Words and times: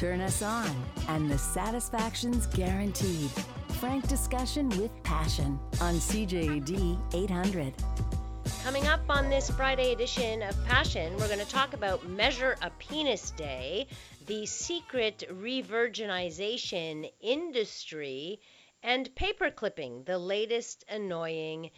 Turn 0.00 0.22
us 0.22 0.40
on, 0.40 0.74
and 1.08 1.30
the 1.30 1.36
satisfaction's 1.36 2.46
guaranteed. 2.46 3.30
Frank 3.80 4.08
discussion 4.08 4.70
with 4.70 4.90
passion 5.02 5.60
on 5.78 5.96
CJAD 5.96 6.98
800. 7.12 7.74
Coming 8.64 8.86
up 8.86 9.02
on 9.10 9.28
this 9.28 9.50
Friday 9.50 9.92
edition 9.92 10.40
of 10.40 10.56
Passion, 10.64 11.14
we're 11.18 11.26
going 11.26 11.38
to 11.38 11.44
talk 11.44 11.74
about 11.74 12.08
Measure 12.08 12.56
a 12.62 12.70
Penis 12.78 13.32
Day, 13.32 13.88
the 14.26 14.46
secret 14.46 15.24
revirginization 15.30 17.12
industry, 17.20 18.40
and 18.82 19.14
paper 19.14 19.50
clipping, 19.50 20.04
the 20.04 20.18
latest 20.18 20.82
annoying 20.88 21.70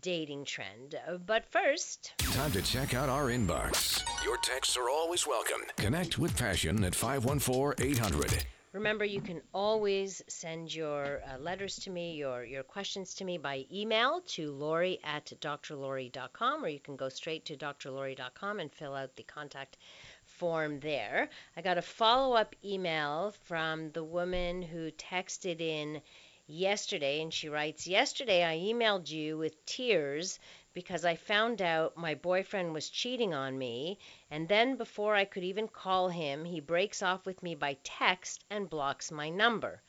dating 0.00 0.44
trend. 0.44 0.94
But 1.26 1.44
first, 1.50 2.12
time 2.18 2.52
to 2.52 2.62
check 2.62 2.94
out 2.94 3.08
our 3.08 3.26
inbox. 3.26 4.02
Your 4.24 4.36
texts 4.38 4.76
are 4.76 4.88
always 4.88 5.26
welcome. 5.26 5.62
Connect 5.76 6.18
with 6.18 6.36
Passion 6.36 6.84
at 6.84 6.94
514 6.94 7.86
800. 7.86 8.44
Remember, 8.74 9.04
you 9.04 9.20
can 9.20 9.40
always 9.52 10.20
send 10.26 10.74
your 10.74 11.22
uh, 11.28 11.38
letters 11.38 11.76
to 11.76 11.90
me, 11.90 12.16
your, 12.16 12.42
your 12.42 12.64
questions 12.64 13.14
to 13.14 13.24
me 13.24 13.38
by 13.38 13.66
email 13.72 14.20
to 14.26 14.50
Lori 14.50 14.98
at 15.04 15.26
drlori.com, 15.40 16.64
or 16.64 16.68
you 16.68 16.80
can 16.80 16.96
go 16.96 17.08
straight 17.08 17.44
to 17.44 17.56
drlori.com 17.56 18.58
and 18.58 18.72
fill 18.72 18.96
out 18.96 19.14
the 19.14 19.22
contact 19.22 19.78
form 20.26 20.80
there. 20.80 21.30
I 21.56 21.62
got 21.62 21.78
a 21.78 21.82
follow 21.82 22.34
up 22.34 22.56
email 22.64 23.32
from 23.44 23.92
the 23.92 24.02
woman 24.02 24.60
who 24.60 24.90
texted 24.90 25.60
in 25.60 26.02
yesterday, 26.46 27.22
and 27.22 27.32
she 27.32 27.48
writes 27.48 27.86
Yesterday 27.86 28.44
I 28.44 28.58
emailed 28.58 29.10
you 29.10 29.38
with 29.38 29.64
tears 29.64 30.38
because 30.74 31.04
I 31.04 31.16
found 31.16 31.62
out 31.62 31.96
my 31.96 32.14
boyfriend 32.14 32.74
was 32.74 32.90
cheating 32.90 33.32
on 33.32 33.56
me, 33.56 33.98
and 34.30 34.46
then 34.48 34.76
before 34.76 35.14
I 35.14 35.24
could 35.24 35.44
even 35.44 35.68
call 35.68 36.08
him, 36.08 36.44
he 36.44 36.60
breaks 36.60 37.02
off 37.02 37.24
with 37.24 37.42
me 37.42 37.54
by 37.54 37.78
text 37.82 38.44
and 38.50 38.68
blocks 38.68 39.10
my 39.10 39.30
number. 39.30 39.80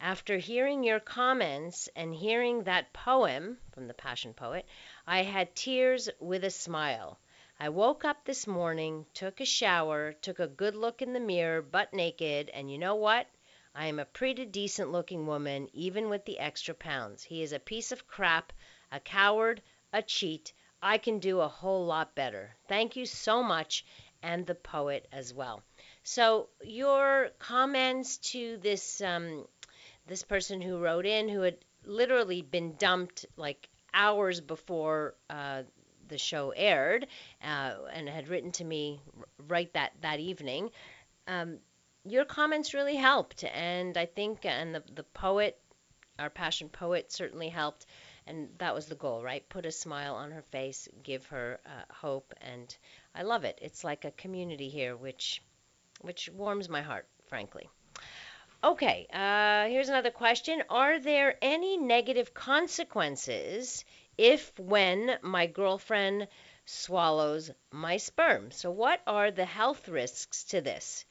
After 0.00 0.38
hearing 0.38 0.82
your 0.82 0.98
comments 0.98 1.88
and 1.94 2.12
hearing 2.12 2.64
that 2.64 2.92
poem 2.92 3.58
from 3.70 3.86
the 3.86 3.94
Passion 3.94 4.34
Poet, 4.34 4.66
I 5.06 5.22
had 5.22 5.54
tears 5.54 6.08
with 6.18 6.42
a 6.42 6.50
smile. 6.50 7.20
I 7.60 7.68
woke 7.68 8.04
up 8.04 8.24
this 8.24 8.48
morning, 8.48 9.06
took 9.14 9.40
a 9.40 9.44
shower, 9.44 10.14
took 10.14 10.40
a 10.40 10.48
good 10.48 10.74
look 10.74 11.00
in 11.00 11.12
the 11.12 11.20
mirror, 11.20 11.62
butt 11.62 11.92
naked, 11.92 12.48
and 12.48 12.68
you 12.68 12.78
know 12.78 12.96
what? 12.96 13.28
I 13.74 13.86
am 13.86 13.98
a 13.98 14.04
pretty 14.04 14.44
decent 14.44 14.92
looking 14.92 15.26
woman, 15.26 15.68
even 15.72 16.10
with 16.10 16.24
the 16.24 16.38
extra 16.38 16.74
pounds. 16.74 17.22
He 17.22 17.42
is 17.42 17.52
a 17.52 17.58
piece 17.58 17.90
of 17.90 18.06
crap, 18.06 18.52
a 18.90 19.00
coward, 19.00 19.62
a 19.92 20.02
cheat. 20.02 20.52
I 20.82 20.98
can 20.98 21.18
do 21.20 21.40
a 21.40 21.48
whole 21.48 21.86
lot 21.86 22.14
better. 22.14 22.54
Thank 22.68 22.96
you 22.96 23.06
so 23.06 23.42
much, 23.42 23.84
and 24.22 24.46
the 24.46 24.54
poet 24.54 25.08
as 25.12 25.32
well. 25.32 25.62
So 26.02 26.48
your 26.62 27.30
comments 27.38 28.18
to 28.32 28.58
this 28.58 29.00
um, 29.00 29.46
this 30.06 30.22
person 30.22 30.60
who 30.60 30.78
wrote 30.78 31.06
in, 31.06 31.28
who 31.28 31.40
had 31.40 31.56
literally 31.84 32.42
been 32.42 32.74
dumped 32.76 33.26
like 33.36 33.68
hours 33.94 34.40
before 34.40 35.14
uh, 35.30 35.62
the 36.08 36.18
show 36.18 36.50
aired, 36.50 37.06
uh, 37.42 37.74
and 37.92 38.08
had 38.08 38.28
written 38.28 38.52
to 38.52 38.64
me 38.64 39.00
right 39.48 39.72
that 39.72 39.92
that 40.02 40.20
evening. 40.20 40.70
Um, 41.26 41.58
your 42.04 42.24
comments 42.24 42.74
really 42.74 42.96
helped, 42.96 43.44
and 43.44 43.96
I 43.96 44.06
think, 44.06 44.44
and 44.44 44.74
the 44.74 44.82
the 44.94 45.04
poet, 45.04 45.58
our 46.18 46.30
passion 46.30 46.68
poet, 46.68 47.12
certainly 47.12 47.48
helped 47.48 47.86
and 48.26 48.48
that 48.58 48.74
was 48.74 48.86
the 48.86 48.94
goal, 48.94 49.22
right? 49.22 49.48
Put 49.48 49.66
a 49.66 49.72
smile 49.72 50.14
on 50.14 50.30
her 50.30 50.42
face, 50.42 50.88
give 51.02 51.26
her 51.26 51.60
uh, 51.66 51.92
hope, 51.92 52.34
and 52.40 52.74
I 53.14 53.22
love 53.22 53.44
it. 53.44 53.58
It's 53.60 53.82
like 53.84 54.04
a 54.04 54.12
community 54.12 54.68
here, 54.68 54.96
which 54.96 55.42
which 56.00 56.28
warms 56.32 56.68
my 56.68 56.82
heart, 56.82 57.06
frankly. 57.26 57.68
Okay, 58.64 59.06
uh, 59.12 59.66
here's 59.66 59.88
another 59.88 60.10
question: 60.10 60.62
Are 60.70 61.00
there 61.00 61.36
any 61.42 61.76
negative 61.76 62.32
consequences 62.32 63.84
if 64.16 64.56
when 64.58 65.18
my 65.22 65.46
girlfriend 65.46 66.28
swallows 66.64 67.50
my 67.72 67.96
sperm? 67.96 68.52
So, 68.52 68.70
what 68.70 69.00
are 69.06 69.32
the 69.32 69.44
health 69.44 69.88
risks 69.88 70.44
to 70.44 70.60
this? 70.60 71.04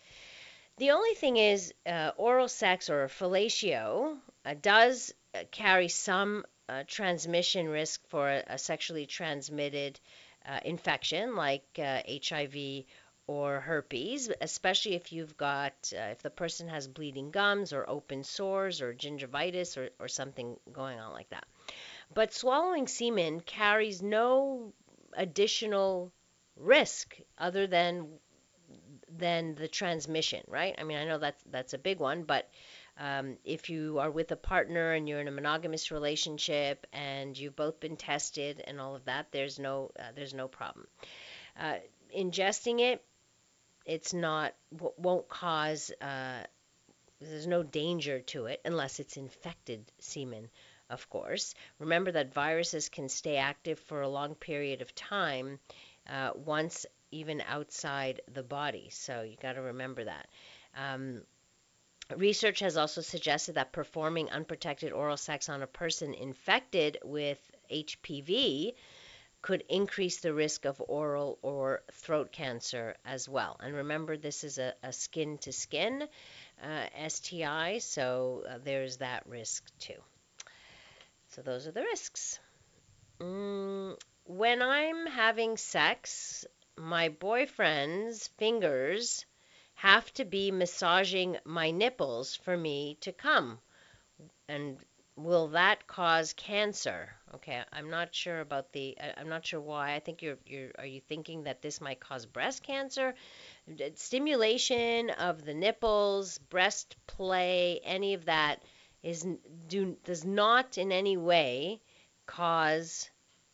The 0.82 0.90
only 0.90 1.14
thing 1.14 1.38
is, 1.38 1.76
uh, 1.86 2.14
oral 2.18 2.48
sex 2.48 2.90
or 2.90 3.08
fellatio 3.08 4.18
uh, 4.44 4.56
does 4.60 5.14
uh, 5.36 5.44
carry 5.52 5.90
some 5.90 6.44
uh, 6.68 6.86
transmission 6.88 7.70
risk 7.70 8.02
for 8.08 8.28
a, 8.28 8.44
a 8.48 8.58
sexually 8.58 9.06
transmitted 9.06 10.00
uh, 10.44 10.60
infection 10.66 11.36
like 11.36 11.68
uh, 11.78 12.02
HIV 12.08 12.86
or 13.28 13.60
herpes, 13.60 14.32
especially 14.42 14.96
if 14.96 15.14
you've 15.14 15.38
got, 15.38 15.94
uh, 15.96 16.14
if 16.14 16.24
the 16.24 16.32
person 16.32 16.68
has 16.68 16.88
bleeding 16.88 17.30
gums 17.30 17.74
or 17.74 17.88
open 17.88 18.24
sores 18.24 18.82
or 18.82 18.92
gingivitis 18.92 19.78
or, 19.78 19.92
or 20.00 20.08
something 20.08 20.58
going 20.74 21.00
on 21.00 21.14
like 21.14 21.30
that. 21.30 21.46
But 22.12 22.34
swallowing 22.34 22.88
semen 22.88 23.42
carries 23.42 24.02
no 24.02 24.74
additional 25.14 26.12
risk 26.56 27.20
other 27.38 27.68
than 27.68 28.18
than 29.22 29.56
the 29.56 29.70
transmission, 29.70 30.44
right? 30.48 30.76
I 30.78 30.84
mean, 30.84 30.98
I 30.98 31.06
know 31.06 31.20
that's 31.20 31.42
that's 31.50 31.74
a 31.74 31.78
big 31.78 32.00
one, 32.00 32.24
but 32.24 32.50
um, 32.98 33.38
if 33.46 33.70
you 33.70 34.00
are 34.00 34.12
with 34.12 34.32
a 34.32 34.36
partner 34.36 34.92
and 34.94 35.08
you're 35.08 35.22
in 35.22 35.28
a 35.28 35.32
monogamous 35.32 35.92
relationship 35.92 36.86
and 36.92 37.38
you've 37.38 37.56
both 37.56 37.80
been 37.80 37.96
tested 37.96 38.62
and 38.68 38.82
all 38.82 38.96
of 38.96 39.06
that, 39.06 39.32
there's 39.32 39.60
no 39.60 39.92
uh, 39.98 40.12
there's 40.16 40.34
no 40.34 40.48
problem. 40.48 40.88
Uh, 41.58 41.76
ingesting 42.16 42.82
it, 42.82 43.04
it's 43.86 44.14
not 44.14 44.54
won't 44.98 45.30
cause 45.30 45.92
uh, 46.02 46.44
there's 47.22 47.48
no 47.48 47.64
danger 47.64 48.20
to 48.20 48.48
it 48.48 48.62
unless 48.66 49.00
it's 49.00 49.18
infected 49.18 49.92
semen, 50.00 50.50
of 50.90 51.10
course. 51.10 51.56
Remember 51.80 52.12
that 52.12 52.34
viruses 52.34 52.90
can 52.90 53.10
stay 53.10 53.38
active 53.38 53.80
for 53.80 54.02
a 54.02 54.10
long 54.10 54.36
period 54.36 54.82
of 54.82 54.94
time 54.96 55.60
uh, 56.10 56.32
once 56.36 56.86
even 57.12 57.42
outside 57.42 58.22
the 58.34 58.44
body. 58.44 58.90
So 58.92 59.22
you 59.22 59.38
got 59.42 59.54
to 59.54 59.62
remember 59.62 60.06
that. 60.06 60.28
Um, 60.76 61.22
Research 62.18 62.60
has 62.60 62.76
also 62.76 63.02
suggested 63.02 63.56
that 63.56 63.72
performing 63.72 64.30
unprotected 64.30 64.92
oral 64.92 65.18
sex 65.18 65.48
on 65.48 65.62
a 65.62 65.68
person 65.68 66.14
infected 66.14 66.98
with 67.04 67.40
HPV 67.72 68.74
could 69.42 69.64
increase 69.70 70.20
the 70.20 70.34
risk 70.34 70.66
of 70.66 70.82
oral 70.88 71.40
or 71.42 71.82
throat 71.94 72.32
cancer 72.32 72.96
as 73.06 73.28
well. 73.28 73.58
And 73.60 73.76
remember, 73.76 74.18
this 74.18 74.44
is 74.44 74.58
a, 74.58 74.74
skin 74.92 75.38
to 75.40 75.52
skin 75.52 76.08
STI, 77.08 77.80
so 77.80 78.44
uh, 78.48 78.58
there's 78.64 78.98
that 78.98 79.26
risk 79.26 79.66
too. 79.80 80.00
So, 81.30 81.42
those 81.42 81.66
are 81.66 81.72
the 81.72 81.82
risks. 81.82 82.40
Mm, 83.20 83.98
when 84.26 84.62
I'm 84.62 85.08
having 85.08 85.58
sex, 85.58 86.46
my 86.82 87.10
boyfriend's 87.10 88.28
fingers 88.40 89.26
have 89.76 90.12
to 90.14 90.26
be 90.26 90.52
massaging 90.52 91.38
my 91.46 91.70
nipples 91.70 92.36
for 92.36 92.58
me 92.58 92.98
to 93.02 93.12
come. 93.12 93.60
And 94.48 94.78
will 95.16 95.50
that 95.50 95.86
cause 95.86 96.34
cancer? 96.34 97.10
Okay, 97.36 97.62
I'm 97.72 97.92
not 97.92 98.16
sure 98.16 98.42
about 98.42 98.74
the. 98.74 98.98
I'm 99.16 99.30
not 99.30 99.46
sure 99.46 99.62
why. 99.62 99.94
I 99.94 100.00
think 100.00 100.22
you're. 100.22 100.38
You're. 100.46 100.72
Are 100.80 100.86
you 100.86 101.02
thinking 101.02 101.44
that 101.44 101.62
this 101.62 101.82
might 101.82 102.00
cause 102.00 102.26
breast 102.26 102.64
cancer? 102.64 103.14
Stimulation 103.96 105.12
of 105.12 105.46
the 105.46 105.54
nipples, 105.54 106.40
breast 106.40 106.96
play, 107.06 107.80
any 107.84 108.16
of 108.16 108.26
that 108.26 108.64
is 109.04 109.26
do 109.68 109.98
does 110.04 110.26
not 110.26 110.78
in 110.78 110.92
any 110.92 111.18
way 111.18 111.80
cause 112.26 113.10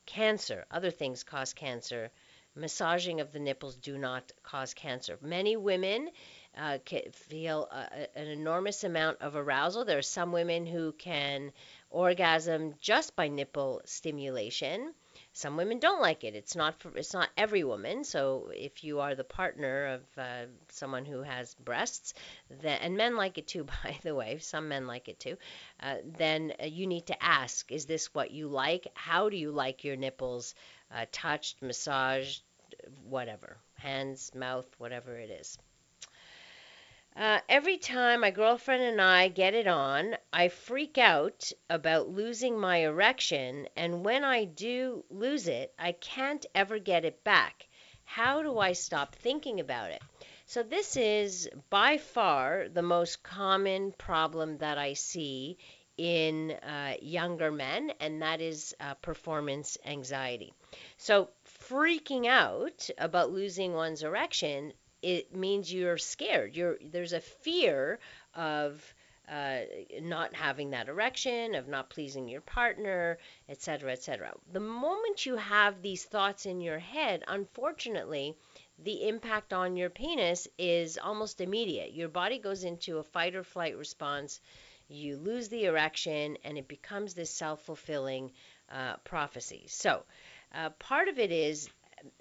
cancer. 0.05 0.65
Other 0.71 0.91
things 0.91 1.23
cause 1.23 1.53
cancer 1.53 2.09
massaging 2.57 3.21
of 3.21 3.31
the 3.31 3.39
nipples 3.39 3.75
do 3.75 3.97
not 3.97 4.31
cause 4.43 4.73
cancer. 4.73 5.17
Many 5.21 5.55
women 5.55 6.09
uh, 6.57 6.79
feel 7.13 7.69
an 8.15 8.27
enormous 8.27 8.83
amount 8.83 9.21
of 9.21 9.35
arousal. 9.35 9.85
There 9.85 9.99
are 9.99 10.01
some 10.01 10.31
women 10.31 10.65
who 10.65 10.91
can 10.93 11.51
orgasm 11.89 12.73
just 12.81 13.15
by 13.15 13.27
nipple 13.27 13.81
stimulation. 13.85 14.93
Some 15.33 15.55
women 15.55 15.79
don't 15.79 16.01
like 16.01 16.23
it. 16.23 16.35
It's 16.35 16.55
not 16.55 16.79
for 16.79 16.95
it's 16.97 17.13
not 17.13 17.29
every 17.37 17.63
woman. 17.63 18.03
So 18.03 18.51
if 18.53 18.83
you 18.83 18.99
are 18.99 19.15
the 19.15 19.23
partner 19.23 19.85
of 19.85 20.01
uh, 20.17 20.45
someone 20.69 21.05
who 21.05 21.21
has 21.21 21.53
breasts, 21.55 22.13
then, 22.49 22.79
and 22.81 22.97
men 22.97 23.15
like 23.15 23.37
it 23.37 23.47
too, 23.47 23.63
by 23.83 23.97
the 24.01 24.15
way, 24.15 24.39
some 24.39 24.67
men 24.67 24.87
like 24.87 25.07
it 25.07 25.19
too, 25.19 25.37
uh, 25.81 25.95
then 26.03 26.53
uh, 26.61 26.65
you 26.65 26.87
need 26.87 27.07
to 27.07 27.23
ask: 27.23 27.71
Is 27.71 27.85
this 27.85 28.13
what 28.13 28.31
you 28.31 28.47
like? 28.47 28.87
How 28.95 29.29
do 29.29 29.37
you 29.37 29.51
like 29.51 29.83
your 29.83 29.95
nipples 29.95 30.55
uh, 30.91 31.05
touched, 31.11 31.61
massaged, 31.61 32.41
whatever, 33.03 33.57
hands, 33.75 34.33
mouth, 34.35 34.67
whatever 34.77 35.17
it 35.17 35.29
is. 35.29 35.57
Uh, 37.17 37.39
every 37.49 37.77
time 37.77 38.21
my 38.21 38.29
girlfriend 38.29 38.83
and 38.83 39.01
I 39.01 39.27
get 39.27 39.55
it 39.55 39.65
on, 39.65 40.15
I 40.31 40.49
freak 40.49 40.99
out 40.99 41.51
about 41.67 42.09
losing 42.09 42.59
my 42.59 42.77
erection, 42.77 43.67
and 43.75 44.05
when 44.05 44.23
I 44.23 44.43
do 44.43 45.03
lose 45.09 45.47
it, 45.47 45.73
I 45.79 45.93
can't 45.93 46.45
ever 46.53 46.77
get 46.77 47.05
it 47.05 47.23
back. 47.23 47.65
How 48.03 48.43
do 48.43 48.59
I 48.59 48.73
stop 48.73 49.15
thinking 49.15 49.59
about 49.59 49.89
it? 49.89 50.01
So, 50.45 50.61
this 50.61 50.95
is 50.95 51.49
by 51.71 51.97
far 51.97 52.69
the 52.69 52.83
most 52.83 53.23
common 53.23 53.93
problem 53.93 54.59
that 54.59 54.77
I 54.77 54.93
see 54.93 55.57
in 55.97 56.51
uh, 56.51 56.97
younger 57.01 57.51
men, 57.51 57.91
and 57.99 58.21
that 58.21 58.41
is 58.41 58.75
uh, 58.79 58.93
performance 58.93 59.77
anxiety. 59.83 60.53
So, 60.97 61.29
freaking 61.69 62.27
out 62.27 62.89
about 62.97 63.31
losing 63.31 63.73
one's 63.73 64.03
erection, 64.03 64.73
it 65.01 65.35
means 65.35 65.71
you're 65.71 65.97
scared. 65.97 66.55
You're 66.55 66.77
there's 66.81 67.13
a 67.13 67.21
fear 67.21 67.99
of 68.33 68.93
uh, 69.29 69.59
not 70.01 70.33
having 70.33 70.69
that 70.69 70.87
erection, 70.87 71.53
of 71.55 71.67
not 71.67 71.89
pleasing 71.89 72.29
your 72.29 72.41
partner, 72.41 73.17
etc., 73.49 73.91
etc. 73.91 74.33
The 74.53 74.61
moment 74.61 75.25
you 75.25 75.35
have 75.35 75.81
these 75.81 76.05
thoughts 76.05 76.45
in 76.45 76.61
your 76.61 76.79
head, 76.79 77.23
unfortunately, 77.27 78.37
the 78.79 79.07
impact 79.07 79.51
on 79.53 79.75
your 79.75 79.89
penis 79.89 80.47
is 80.57 80.97
almost 80.97 81.41
immediate. 81.41 81.93
Your 81.93 82.09
body 82.09 82.39
goes 82.39 82.63
into 82.63 82.99
a 82.99 83.03
fight 83.03 83.35
or 83.35 83.43
flight 83.43 83.75
response. 83.77 84.39
You 84.87 85.17
lose 85.17 85.49
the 85.49 85.65
erection, 85.65 86.37
and 86.45 86.57
it 86.57 86.69
becomes 86.69 87.13
this 87.13 87.31
self 87.31 87.61
fulfilling 87.63 88.31
uh, 88.71 88.95
prophecy. 89.03 89.65
So, 89.67 90.03
uh, 90.53 90.69
part 90.71 91.07
of 91.07 91.19
it 91.19 91.31
is 91.31 91.69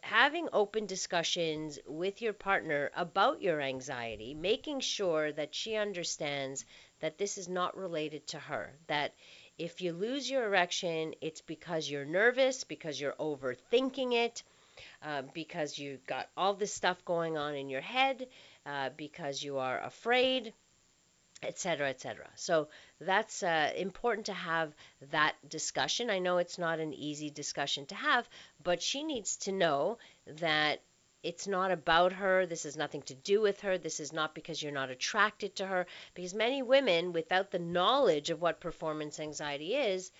having 0.02 0.48
open 0.52 0.86
discussions 0.86 1.78
with 1.86 2.22
your 2.22 2.32
partner 2.32 2.90
about 2.96 3.42
your 3.42 3.60
anxiety, 3.60 4.34
making 4.34 4.80
sure 4.80 5.32
that 5.32 5.54
she 5.54 5.76
understands 5.76 6.64
that 7.00 7.18
this 7.18 7.38
is 7.38 7.48
not 7.48 7.76
related 7.76 8.26
to 8.26 8.38
her, 8.38 8.72
that 8.86 9.12
if 9.58 9.80
you 9.80 9.92
lose 9.92 10.30
your 10.30 10.44
erection, 10.44 11.14
it's 11.20 11.40
because 11.40 11.88
you're 11.88 12.04
nervous, 12.04 12.64
because 12.64 13.00
you're 13.00 13.12
overthinking 13.14 14.12
it, 14.12 14.42
uh, 15.02 15.22
because 15.34 15.78
you've 15.78 16.06
got 16.06 16.28
all 16.36 16.54
this 16.54 16.72
stuff 16.72 17.04
going 17.04 17.36
on 17.36 17.54
in 17.54 17.68
your 17.68 17.80
head, 17.80 18.26
uh, 18.66 18.90
because 18.96 19.42
you 19.42 19.58
are 19.58 19.80
afraid, 19.80 20.52
etc., 21.42 21.90
etc. 21.90 22.26
So 22.34 22.68
that's 23.00 23.42
uh, 23.42 23.72
important 23.76 24.26
to 24.26 24.32
have 24.32 24.74
that 25.10 25.34
discussion. 25.48 26.10
I 26.10 26.18
know 26.18 26.38
it's 26.38 26.58
not 26.58 26.80
an 26.80 26.94
easy 26.94 27.30
discussion 27.30 27.86
to 27.86 27.94
have, 27.94 28.28
but 28.62 28.82
she 28.82 29.02
needs 29.02 29.36
to 29.38 29.52
know 29.52 29.98
that 30.26 30.80
it's 31.22 31.46
not 31.46 31.72
about 31.72 32.12
her. 32.12 32.46
This 32.46 32.62
has 32.62 32.76
nothing 32.76 33.02
to 33.02 33.14
do 33.14 33.40
with 33.40 33.60
her. 33.62 33.78
This 33.78 34.00
is 34.00 34.12
not 34.12 34.34
because 34.34 34.62
you're 34.62 34.72
not 34.72 34.90
attracted 34.90 35.56
to 35.56 35.66
her. 35.66 35.86
Because 36.14 36.34
many 36.34 36.62
women, 36.62 37.12
without 37.12 37.50
the 37.50 37.58
knowledge 37.58 38.30
of 38.30 38.40
what 38.40 38.60
performance 38.60 39.18
anxiety 39.18 39.74
is, 39.74 40.12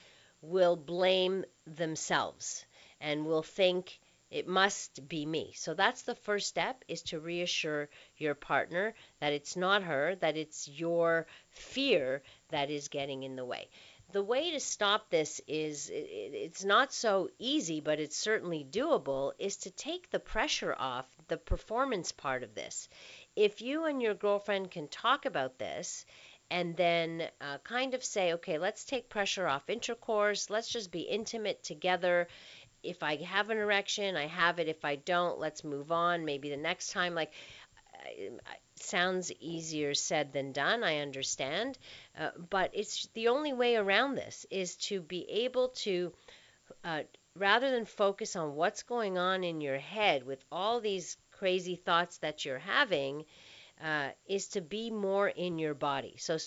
will 0.43 0.77
blame 0.77 1.45
themselves 1.67 2.67
and 3.01 3.25
will 3.25 3.43
think 3.43 4.01
it 4.31 4.49
must 4.49 5.09
be 5.09 5.25
me. 5.25 5.53
So 5.55 5.75
that's 5.75 6.03
the 6.03 6.15
first 6.15 6.49
step 6.49 6.85
is 6.89 7.03
to 7.03 7.21
reassure 7.21 7.89
your 8.17 8.35
partner 8.35 8.95
that 9.21 9.33
it's 9.33 9.57
not 9.57 9.83
her, 9.83 10.17
that 10.17 10.37
it's 10.37 10.69
your 10.69 11.27
fear 11.51 12.23
that 12.49 12.71
is 12.71 12.89
getting 12.89 13.23
in 13.23 13.37
the 13.37 13.45
way. 13.45 13.69
The 14.13 14.23
way 14.23 14.53
to 14.53 14.61
stop 14.61 15.11
this 15.11 15.41
is 15.47 15.91
it's 15.93 16.65
not 16.65 16.93
so 16.93 17.29
easy, 17.39 17.81
but 17.81 17.99
it's 17.99 18.17
certainly 18.17 18.65
doable 18.65 19.33
is 19.39 19.57
to 19.59 19.71
take 19.71 20.11
the 20.11 20.21
pressure 20.21 20.75
off 20.79 21.07
the 21.29 21.37
performance 21.37 22.13
part 22.13 22.43
of 22.43 22.55
this. 22.55 22.89
If 23.35 23.61
you 23.61 23.85
and 23.85 24.01
your 24.01 24.15
girlfriend 24.15 24.71
can 24.71 24.89
talk 24.89 25.27
about 25.27 25.59
this 25.59 26.07
and 26.51 26.77
then 26.77 27.29
uh, 27.41 27.59
kind 27.59 27.95
of 27.95 28.05
say, 28.05 28.35
okay, 28.35 28.59
let's 28.59 28.85
take 28.85 29.09
pressure 29.09 29.49
off 29.49 29.69
intercourse, 29.69 30.51
let's 30.51 30.69
just 30.69 30.93
be 30.93 31.01
intimate 31.01 31.65
together 31.65 32.29
if 32.87 33.03
I 33.03 33.17
have 33.17 33.51
an 33.51 33.59
erection, 33.59 34.17
I 34.17 34.27
have 34.27 34.59
it. 34.59 34.69
If 34.69 34.85
I 34.85 34.97
don't, 34.97 35.39
let's 35.39 35.65
move 35.65 35.93
on. 35.93 36.25
Maybe 36.25 36.51
the 36.51 36.57
next 36.57 36.93
time. 36.93 37.15
Like, 37.15 37.33
sounds 38.77 39.33
easier 39.41 39.95
said 39.95 40.33
than 40.33 40.53
done. 40.53 40.85
I 40.85 40.99
understand, 40.99 41.79
uh, 42.19 42.31
but 42.51 42.71
it's 42.73 43.09
the 43.15 43.29
only 43.29 43.53
way 43.53 43.77
around 43.77 44.15
this 44.15 44.47
is 44.51 44.77
to 44.77 45.01
be 45.01 45.29
able 45.29 45.69
to. 45.85 46.13
Uh, 46.85 47.03
rather 47.39 47.71
than 47.71 47.85
focus 47.85 48.35
on 48.35 48.55
what's 48.55 48.83
going 48.83 49.19
on 49.19 49.45
in 49.45 49.61
your 49.61 49.79
head 49.79 50.25
with 50.25 50.43
all 50.51 50.81
these 50.81 51.19
crazy 51.33 51.77
thoughts 51.77 52.17
that 52.19 52.45
you're 52.45 52.59
having, 52.59 53.25
uh, 53.83 54.09
is 54.27 54.49
to 54.49 54.61
be 54.63 54.91
more 54.91 55.29
in 55.29 55.59
your 55.59 55.75
body. 55.75 56.15
So 56.19 56.39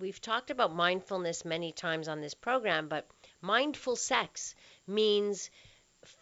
we've 0.00 0.20
talked 0.20 0.50
about 0.50 0.74
mindfulness 0.74 1.44
many 1.44 1.72
times 1.72 2.08
on 2.08 2.20
this 2.20 2.34
program, 2.34 2.88
but 2.88 3.06
mindful 3.42 3.96
sex 3.96 4.54
means 4.86 5.50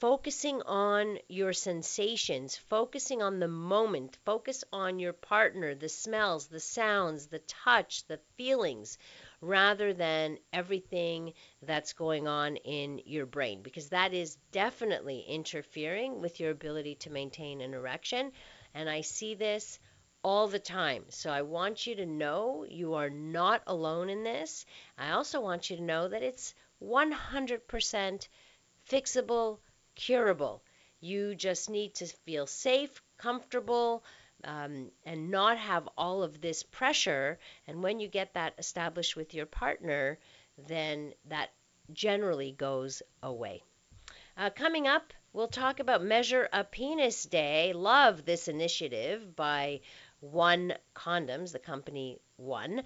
focusing 0.00 0.62
on 0.62 1.18
your 1.28 1.52
sensations, 1.52 2.56
focusing 2.56 3.22
on 3.22 3.38
the 3.38 3.48
moment, 3.48 4.16
focus 4.24 4.64
on 4.72 4.98
your 4.98 5.12
partner, 5.12 5.74
the 5.74 5.88
smells, 5.88 6.46
the 6.46 6.60
sounds, 6.60 7.26
the 7.26 7.38
touch, 7.40 8.06
the 8.06 8.18
feelings, 8.36 8.98
rather 9.40 9.94
than 9.94 10.38
everything 10.52 11.32
that's 11.62 11.92
going 11.92 12.26
on 12.26 12.56
in 12.56 13.00
your 13.04 13.26
brain, 13.26 13.62
because 13.62 13.88
that 13.90 14.12
is 14.12 14.36
definitely 14.52 15.20
interfering 15.20 16.20
with 16.20 16.40
your 16.40 16.50
ability 16.50 16.96
to 16.96 17.10
maintain 17.10 17.60
an 17.60 17.74
erection. 17.74 18.32
And 18.74 18.90
I 18.90 19.02
see 19.02 19.34
this 19.34 19.78
all 20.22 20.48
the 20.48 20.58
time. 20.58 21.04
So 21.10 21.30
I 21.30 21.42
want 21.42 21.86
you 21.86 21.94
to 21.96 22.06
know 22.06 22.66
you 22.68 22.94
are 22.94 23.10
not 23.10 23.62
alone 23.66 24.10
in 24.10 24.24
this. 24.24 24.66
I 24.98 25.12
also 25.12 25.40
want 25.40 25.70
you 25.70 25.76
to 25.76 25.82
know 25.82 26.08
that 26.08 26.22
it's 26.22 26.54
100% 26.82 28.28
fixable, 28.90 29.58
curable. 29.96 30.62
You 31.00 31.34
just 31.34 31.69
need 31.69 31.94
to 31.96 32.06
feel 32.06 32.46
safe, 32.46 33.02
comfortable, 33.19 34.04
um, 34.44 34.90
and 35.04 35.31
not 35.31 35.58
have 35.58 35.88
all 35.96 36.22
of 36.22 36.40
this 36.40 36.62
pressure. 36.62 37.38
And 37.66 37.82
when 37.82 37.98
you 37.98 38.08
get 38.08 38.34
that 38.34 38.54
established 38.58 39.16
with 39.16 39.34
your 39.34 39.46
partner, 39.46 40.19
then 40.69 41.12
that 41.28 41.50
generally 41.93 42.52
goes 42.52 43.02
away. 43.22 43.62
Uh, 44.37 44.50
coming 44.50 44.87
up, 44.87 45.12
we'll 45.32 45.48
talk 45.48 45.81
about 45.81 46.04
Measure 46.04 46.49
a 46.52 46.64
Penis 46.64 47.25
Day. 47.25 47.72
Love 47.72 48.25
this 48.25 48.49
initiative 48.49 49.34
by 49.34 49.81
One 50.20 50.75
Condoms, 50.94 51.52
the 51.52 51.58
company 51.58 52.19
One. 52.37 52.82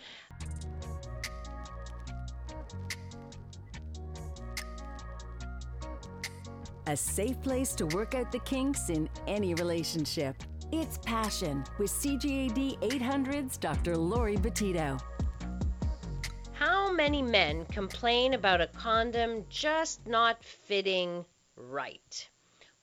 A 6.90 6.96
safe 6.96 7.40
place 7.40 7.72
to 7.76 7.86
work 7.86 8.16
out 8.16 8.32
the 8.32 8.40
kinks 8.40 8.90
in 8.90 9.08
any 9.28 9.54
relationship. 9.54 10.34
It's 10.72 10.98
Passion 10.98 11.62
with 11.78 11.88
CJAD 11.88 12.80
800's 12.80 13.58
Dr. 13.58 13.96
Lori 13.96 14.36
Betito. 14.36 15.00
How 16.50 16.90
many 16.90 17.22
men 17.22 17.64
complain 17.66 18.34
about 18.34 18.60
a 18.60 18.66
condom 18.66 19.44
just 19.48 20.04
not 20.04 20.42
fitting 20.42 21.24
right? 21.54 22.28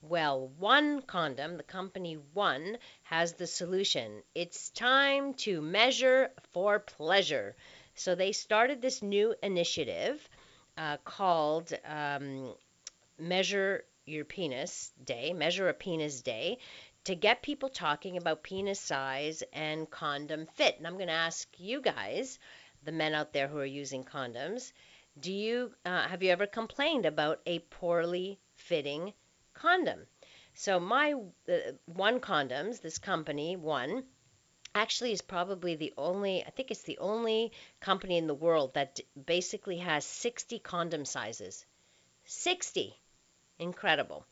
Well, 0.02 0.54
One 0.58 1.02
Condom, 1.02 1.58
the 1.58 1.64
company 1.64 2.18
One, 2.32 2.78
has 3.04 3.34
the 3.34 3.46
solution. 3.46 4.24
It's 4.34 4.70
time 4.70 5.34
to 5.44 5.62
measure 5.62 6.30
for 6.54 6.80
pleasure. 6.80 7.58
So 7.96 8.16
they 8.16 8.32
started 8.32 8.82
this 8.82 9.02
new 9.02 9.36
initiative 9.44 10.30
uh, 10.78 10.96
called 11.04 11.74
um, 11.84 12.54
Measure 13.20 13.84
your 14.08 14.26
penis 14.26 14.92
day, 15.04 15.34
measure 15.34 15.70
a 15.70 15.74
penis 15.74 16.22
day, 16.22 16.58
to 17.04 17.16
get 17.16 17.42
people 17.42 17.70
talking 17.70 18.18
about 18.18 18.44
penis 18.44 18.80
size 18.80 19.44
and 19.54 19.90
condom 19.90 20.46
fit. 20.56 20.78
And 20.78 20.88
I'm 20.88 20.96
going 20.96 21.08
to 21.08 21.14
ask 21.14 21.48
you 21.58 21.82
guys, 21.82 22.40
the 22.84 22.92
men 22.92 23.14
out 23.14 23.34
there 23.34 23.48
who 23.48 23.58
are 23.60 23.66
using 23.66 24.04
condoms, 24.04 24.72
do 25.20 25.32
you 25.34 25.74
uh, 25.86 26.08
have 26.08 26.22
you 26.22 26.30
ever 26.32 26.46
complained 26.46 27.06
about 27.06 27.42
a 27.46 27.60
poorly 27.60 28.40
fitting 28.56 29.14
condom? 29.54 30.06
So 30.54 30.80
my 30.80 31.14
uh, 31.50 31.74
one 31.86 32.20
condoms, 32.20 32.82
this 32.82 32.98
company 32.98 33.56
one, 33.56 34.04
actually 34.76 35.12
is 35.12 35.22
probably 35.22 35.76
the 35.76 35.94
only 35.98 36.44
I 36.46 36.50
think 36.52 36.72
it's 36.72 36.84
the 36.84 37.00
only 37.00 37.52
company 37.80 38.18
in 38.18 38.28
the 38.28 38.36
world 38.36 38.74
that 38.76 39.00
basically 39.26 39.78
has 39.78 40.06
60 40.06 40.60
condom 40.60 41.06
sizes. 41.06 41.66
60 42.26 43.00
incredible. 43.60 44.26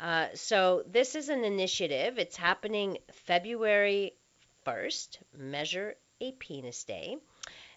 Uh, 0.00 0.28
so 0.34 0.82
this 0.86 1.14
is 1.14 1.28
an 1.28 1.44
initiative. 1.44 2.18
It's 2.18 2.36
happening 2.36 2.98
February 3.12 4.14
1st, 4.66 5.18
Measure 5.36 5.96
a 6.20 6.32
Penis 6.32 6.84
Day. 6.84 7.16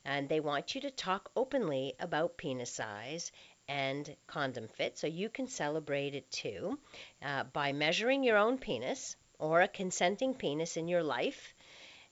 And 0.04 0.28
they 0.28 0.40
want 0.40 0.74
you 0.74 0.82
to 0.82 0.92
talk 0.92 1.30
openly 1.36 1.94
about 2.00 2.38
penis 2.38 2.72
size 2.72 3.32
and 3.68 4.16
condom 4.28 4.68
fit 4.68 4.98
so 4.98 5.08
you 5.08 5.30
can 5.30 5.48
celebrate 5.48 6.16
it 6.16 6.30
too 6.32 6.80
uh, 7.22 7.44
by 7.44 7.72
measuring 7.72 8.24
your 8.24 8.38
own 8.38 8.58
penis 8.58 9.16
or 9.38 9.62
a 9.62 9.68
consenting 9.68 10.34
penis 10.34 10.76
in 10.76 10.88
your 10.88 11.04
life. 11.04 11.54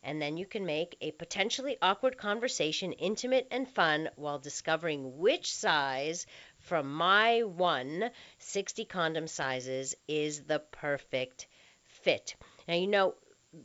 And 0.02 0.22
then 0.22 0.38
you 0.38 0.46
can 0.46 0.66
make 0.66 0.96
a 1.02 1.12
potentially 1.12 1.78
awkward 1.82 2.18
conversation 2.18 2.94
intimate 2.94 3.48
and 3.52 3.68
fun 3.68 4.10
while 4.16 4.40
discovering 4.40 5.18
which 5.18 5.54
size 5.54 6.26
from 6.60 6.94
my 6.94 7.44
one 7.44 8.12
60 8.38 8.86
condom 8.86 9.28
sizes 9.28 9.96
is 10.08 10.44
the 10.44 10.60
perfect 10.60 11.48
fit. 11.86 12.36
Now, 12.68 12.76
you 12.76 12.88
know, 12.88 13.16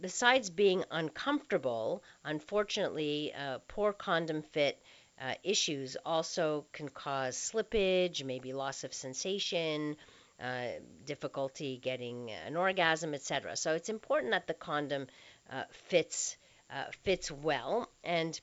besides 0.01 0.51
being 0.51 0.85
uncomfortable, 0.91 2.03
unfortunately, 2.25 3.33
uh, 3.35 3.59
poor 3.69 3.93
condom 3.93 4.43
fit 4.43 4.83
uh, 5.21 5.35
issues 5.43 5.97
also 6.05 6.67
can 6.73 6.89
cause 6.89 7.37
slippage, 7.37 8.25
maybe 8.25 8.53
loss 8.53 8.85
of 8.85 8.93
sensation, 8.93 9.97
uh, 10.41 10.67
difficulty 11.05 11.79
getting 11.79 12.31
an 12.31 12.57
orgasm, 12.57 13.15
etc. 13.15 13.57
So 13.57 13.75
it's 13.75 13.89
important 13.89 14.33
that 14.33 14.47
the 14.47 14.55
condom 14.55 15.07
uh, 15.51 15.65
fits 15.71 16.37
uh, 16.71 16.85
fits 17.03 17.31
well, 17.31 17.89
and 18.03 18.41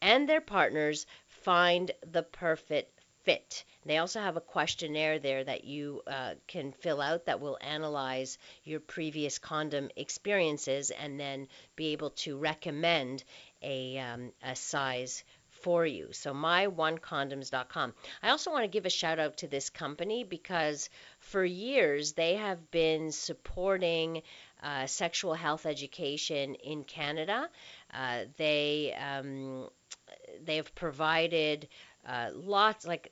and 0.02 0.28
their 0.28 0.42
partners 0.42 1.06
find 1.28 1.92
the 2.12 2.24
perfect 2.24 3.01
fit. 3.24 3.64
They 3.86 3.98
also 3.98 4.20
have 4.20 4.38
a 4.38 4.42
questionnaire 4.42 5.20
there 5.20 5.44
that 5.44 5.64
you 5.64 6.02
uh, 6.06 6.36
can 6.48 6.72
fill 6.72 7.02
out 7.02 7.26
that 7.26 7.40
will 7.40 7.58
analyze 7.62 8.38
your 8.64 8.80
previous 8.80 9.40
condom 9.40 9.90
experiences 9.96 10.92
and 10.92 11.20
then 11.20 11.48
be 11.76 11.88
able 11.88 12.12
to 12.12 12.38
recommend 12.38 13.24
a, 13.62 13.98
um, 13.98 14.32
a 14.44 14.56
size 14.56 15.24
for 15.62 15.86
you. 15.86 16.10
So 16.12 16.34
myonecondoms.com. 16.34 17.94
I 18.24 18.30
also 18.30 18.52
want 18.52 18.64
to 18.64 18.68
give 18.68 18.86
a 18.86 18.90
shout 18.90 19.20
out 19.20 19.38
to 19.38 19.48
this 19.48 19.70
company 19.70 20.24
because 20.24 20.90
for 21.20 21.44
years 21.44 22.14
they 22.14 22.36
have 22.36 22.72
been 22.72 23.12
supporting 23.12 24.24
uh, 24.64 24.86
sexual 24.88 25.34
health 25.34 25.66
education 25.66 26.56
in 26.56 26.84
Canada. 26.84 27.50
Uh, 27.94 28.26
they 28.38 28.94
um, 28.94 29.70
they 30.44 30.58
have 30.58 30.74
provided 30.76 31.68
uh, 32.08 32.30
lots 32.34 32.86
like 32.86 33.12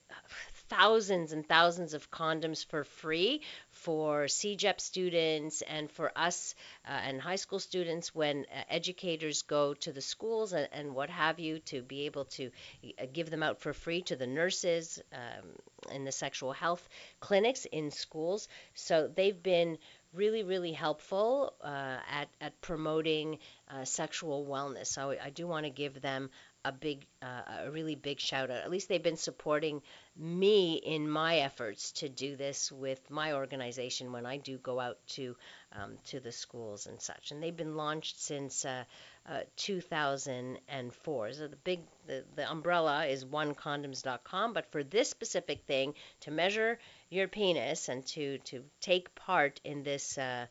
thousands 0.68 1.32
and 1.32 1.46
thousands 1.46 1.94
of 1.94 2.10
condoms 2.10 2.64
for 2.64 2.84
free 2.84 3.42
for 3.70 4.24
CEGEP 4.24 4.80
students 4.80 5.62
and 5.62 5.90
for 5.90 6.12
us 6.16 6.54
uh, 6.86 6.92
and 6.92 7.20
high 7.20 7.36
school 7.36 7.58
students 7.58 8.14
when 8.14 8.46
uh, 8.54 8.62
educators 8.68 9.42
go 9.42 9.74
to 9.74 9.92
the 9.92 10.00
schools 10.00 10.52
and, 10.52 10.68
and, 10.72 10.94
what 10.94 11.10
have 11.10 11.38
you 11.38 11.58
to 11.58 11.82
be 11.82 12.06
able 12.06 12.24
to 12.24 12.50
uh, 12.98 13.06
give 13.12 13.30
them 13.30 13.42
out 13.42 13.60
for 13.60 13.72
free 13.72 14.02
to 14.02 14.16
the 14.16 14.26
nurses 14.26 15.00
um, 15.12 15.48
in 15.92 16.04
the 16.04 16.12
sexual 16.12 16.52
health 16.52 16.88
clinics 17.20 17.64
in 17.64 17.90
schools. 17.90 18.48
So 18.74 19.08
they've 19.12 19.42
been 19.42 19.78
really, 20.12 20.42
really 20.42 20.72
helpful 20.72 21.54
uh, 21.62 21.98
at, 22.10 22.28
at 22.40 22.60
promoting 22.60 23.38
uh, 23.68 23.84
sexual 23.84 24.46
wellness. 24.46 24.86
So 24.86 25.14
I 25.22 25.30
do 25.30 25.46
want 25.46 25.66
to 25.66 25.70
give 25.70 26.00
them 26.00 26.30
a 26.64 26.72
big, 26.72 27.06
uh, 27.22 27.64
a 27.64 27.70
really 27.70 27.94
big 27.94 28.20
shout 28.20 28.50
out. 28.50 28.58
At 28.58 28.70
least 28.70 28.88
they've 28.88 29.02
been 29.02 29.16
supporting 29.16 29.80
me 30.16 30.74
in 30.74 31.08
my 31.08 31.38
efforts 31.38 31.92
to 31.92 32.08
do 32.08 32.36
this 32.36 32.70
with 32.70 33.10
my 33.10 33.32
organization 33.32 34.12
when 34.12 34.26
I 34.26 34.36
do 34.36 34.58
go 34.58 34.78
out 34.78 34.98
to 35.08 35.36
um, 35.72 35.96
to 36.06 36.20
the 36.20 36.32
schools 36.32 36.86
and 36.86 37.00
such. 37.00 37.30
And 37.30 37.42
they've 37.42 37.56
been 37.56 37.76
launched 37.76 38.20
since 38.20 38.64
uh, 38.64 38.84
uh, 39.26 39.40
2004. 39.56 41.32
So 41.32 41.48
the 41.48 41.56
big, 41.56 41.80
the, 42.06 42.24
the 42.36 42.50
umbrella 42.50 43.06
is 43.06 43.24
onecondoms.com. 43.24 44.52
But 44.52 44.70
for 44.70 44.84
this 44.84 45.08
specific 45.08 45.64
thing, 45.66 45.94
to 46.20 46.30
measure 46.30 46.78
your 47.08 47.28
penis 47.28 47.88
and 47.88 48.04
to 48.08 48.38
to 48.38 48.64
take 48.80 49.14
part 49.14 49.60
in 49.64 49.82
this 49.82 50.18
uh, 50.18 50.46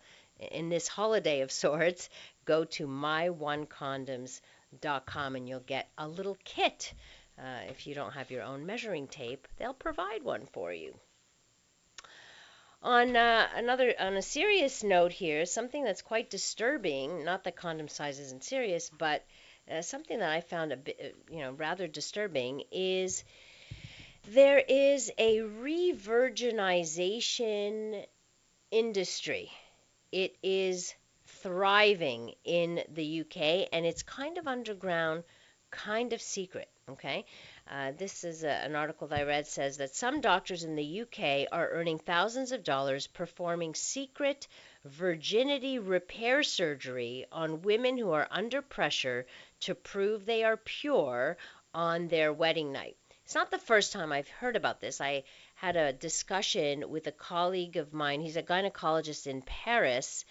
in 0.52 0.70
this 0.70 0.88
holiday 0.88 1.42
of 1.42 1.52
sorts, 1.64 2.10
go 2.46 2.64
to 2.64 2.88
myonecondoms.com 2.88 4.40
com 5.06 5.36
and 5.36 5.48
you'll 5.48 5.60
get 5.60 5.90
a 5.98 6.08
little 6.08 6.38
kit. 6.44 6.94
Uh, 7.38 7.62
if 7.70 7.88
you 7.88 7.96
don't 7.96 8.14
have 8.14 8.32
your 8.32 8.44
own 8.44 8.66
measuring 8.66 9.08
tape, 9.08 9.48
they'll 9.58 9.74
provide 9.74 10.24
one 10.24 10.46
for 10.52 10.74
you. 10.74 10.94
On 12.82 13.16
uh, 13.16 13.48
another, 13.56 13.94
on 14.00 14.16
a 14.16 14.22
serious 14.22 14.84
note 14.84 15.12
here, 15.12 15.46
something 15.46 15.84
that's 15.84 16.02
quite 16.02 16.30
disturbing. 16.30 17.26
Not 17.26 17.44
that 17.44 17.56
condom 17.56 17.90
size 17.90 18.20
isn't 18.20 18.44
serious, 18.44 18.90
but 18.90 19.26
uh, 19.70 19.82
something 19.82 20.20
that 20.20 20.32
I 20.32 20.42
found 20.42 20.72
a 20.72 20.78
bit, 20.78 21.00
uh, 21.02 21.08
you 21.34 21.40
know, 21.40 21.52
rather 21.52 21.88
disturbing 21.88 22.64
is 22.72 23.24
there 24.28 24.60
is 24.60 25.12
a 25.18 25.42
re-virginization 25.42 28.06
industry. 28.72 29.52
It 30.12 30.36
is 30.42 30.96
thriving 31.42 32.34
in 32.44 32.84
the 32.90 33.22
UK, 33.22 33.70
and 33.72 33.86
it's 33.86 34.04
kind 34.04 34.38
of 34.38 34.48
underground, 34.48 35.24
kind 35.72 36.14
of 36.14 36.22
secret. 36.22 36.70
Okay, 36.90 37.26
uh, 37.70 37.92
this 37.98 38.24
is 38.24 38.44
a, 38.44 38.50
an 38.50 38.76
article 38.76 39.08
that 39.08 39.20
I 39.20 39.24
read 39.24 39.46
says 39.46 39.78
that 39.78 39.96
some 39.96 40.22
doctors 40.22 40.64
in 40.64 40.76
the 40.76 41.02
UK 41.02 41.48
are 41.52 41.70
earning 41.70 42.00
thousands 42.00 42.52
of 42.52 42.64
dollars 42.64 43.06
performing 43.06 43.76
secret 43.76 44.48
virginity 44.86 45.78
repair 45.78 46.42
surgery 46.42 47.28
on 47.32 47.62
women 47.62 47.98
who 47.98 48.12
are 48.12 48.28
under 48.32 48.62
pressure 48.64 49.28
to 49.60 49.76
prove 49.76 50.26
they 50.26 50.44
are 50.44 50.58
pure 50.58 51.38
on 51.74 52.08
their 52.08 52.34
wedding 52.34 52.72
night. 52.72 52.98
It's 53.30 53.36
not 53.36 53.52
the 53.52 53.60
first 53.60 53.94
time 53.94 54.12
I've 54.12 54.28
heard 54.28 54.56
about 54.56 54.82
this. 54.82 55.00
I 55.00 55.24
had 55.54 55.76
a 55.76 55.94
discussion 55.94 56.90
with 56.90 57.06
a 57.06 57.12
colleague 57.12 57.78
of 57.78 57.94
mine. 57.94 58.22
He's 58.22 58.38
a 58.38 58.42
gynecologist 58.42 59.28
in 59.28 59.44
Paris, 59.44 60.26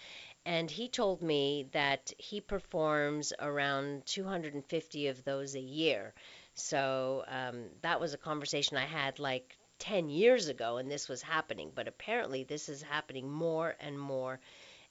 and 0.49 0.71
he 0.71 0.87
told 0.87 1.21
me 1.21 1.67
that 1.73 2.11
he 2.17 2.41
performs 2.41 3.31
around 3.37 4.03
250 4.07 5.07
of 5.09 5.23
those 5.23 5.53
a 5.53 5.59
year. 5.59 6.11
So 6.55 7.23
um, 7.27 7.65
that 7.83 7.99
was 7.99 8.15
a 8.15 8.17
conversation 8.17 8.75
I 8.75 8.85
had 8.85 9.19
like 9.19 9.55
10 9.77 10.09
years 10.09 10.47
ago, 10.47 10.77
and 10.77 10.89
this 10.89 11.07
was 11.07 11.21
happening. 11.21 11.71
But 11.75 11.87
apparently, 11.87 12.45
this 12.45 12.67
is 12.67 12.81
happening 12.81 13.29
more 13.29 13.75
and 13.79 13.99
more 13.99 14.39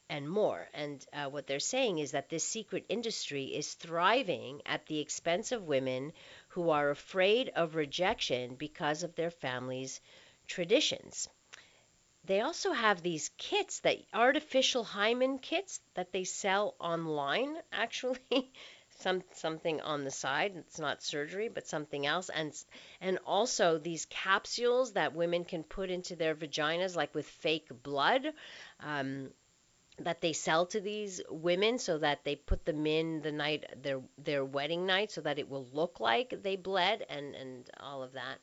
and 0.08 0.30
more. 0.30 0.68
And 0.74 1.04
uh, 1.12 1.28
what 1.28 1.48
they're 1.48 1.58
saying 1.58 1.98
is 1.98 2.12
that 2.12 2.28
this 2.28 2.44
secret 2.44 2.86
industry 2.88 3.46
is 3.46 3.74
thriving 3.74 4.62
at 4.64 4.86
the 4.86 5.00
expense 5.00 5.50
of 5.50 5.64
women 5.64 6.12
who 6.50 6.70
are 6.70 6.90
afraid 6.90 7.48
of 7.48 7.74
rejection 7.74 8.54
because 8.54 9.02
of 9.02 9.16
their 9.16 9.32
family's 9.32 10.00
traditions. 10.46 11.28
They 12.28 12.42
also 12.42 12.72
have 12.72 13.00
these 13.00 13.30
kits 13.38 13.80
that 13.80 14.04
artificial 14.12 14.84
hymen 14.84 15.38
kits 15.38 15.80
that 15.94 16.12
they 16.12 16.24
sell 16.24 16.74
online 16.78 17.56
actually. 17.72 18.52
Some 18.98 19.22
something 19.32 19.80
on 19.80 20.04
the 20.04 20.10
side 20.10 20.54
it's 20.56 20.78
not 20.78 21.02
surgery 21.02 21.48
but 21.48 21.66
something 21.66 22.04
else. 22.04 22.28
And 22.28 22.52
and 23.00 23.18
also 23.24 23.78
these 23.78 24.04
capsules 24.10 24.92
that 24.92 25.14
women 25.14 25.46
can 25.46 25.64
put 25.64 25.88
into 25.88 26.16
their 26.16 26.34
vaginas 26.34 26.94
like 26.94 27.14
with 27.14 27.26
fake 27.26 27.68
blood 27.82 28.26
um, 28.80 29.30
that 30.00 30.20
they 30.20 30.34
sell 30.34 30.66
to 30.66 30.80
these 30.80 31.22
women 31.30 31.78
so 31.78 31.96
that 31.96 32.24
they 32.24 32.36
put 32.36 32.66
them 32.66 32.86
in 32.86 33.22
the 33.22 33.32
night 33.32 33.64
their 33.82 34.02
their 34.18 34.44
wedding 34.44 34.84
night 34.84 35.10
so 35.10 35.22
that 35.22 35.38
it 35.38 35.48
will 35.48 35.66
look 35.72 35.98
like 35.98 36.42
they 36.42 36.56
bled 36.56 37.06
and 37.08 37.34
and 37.34 37.70
all 37.80 38.02
of 38.02 38.12
that 38.12 38.38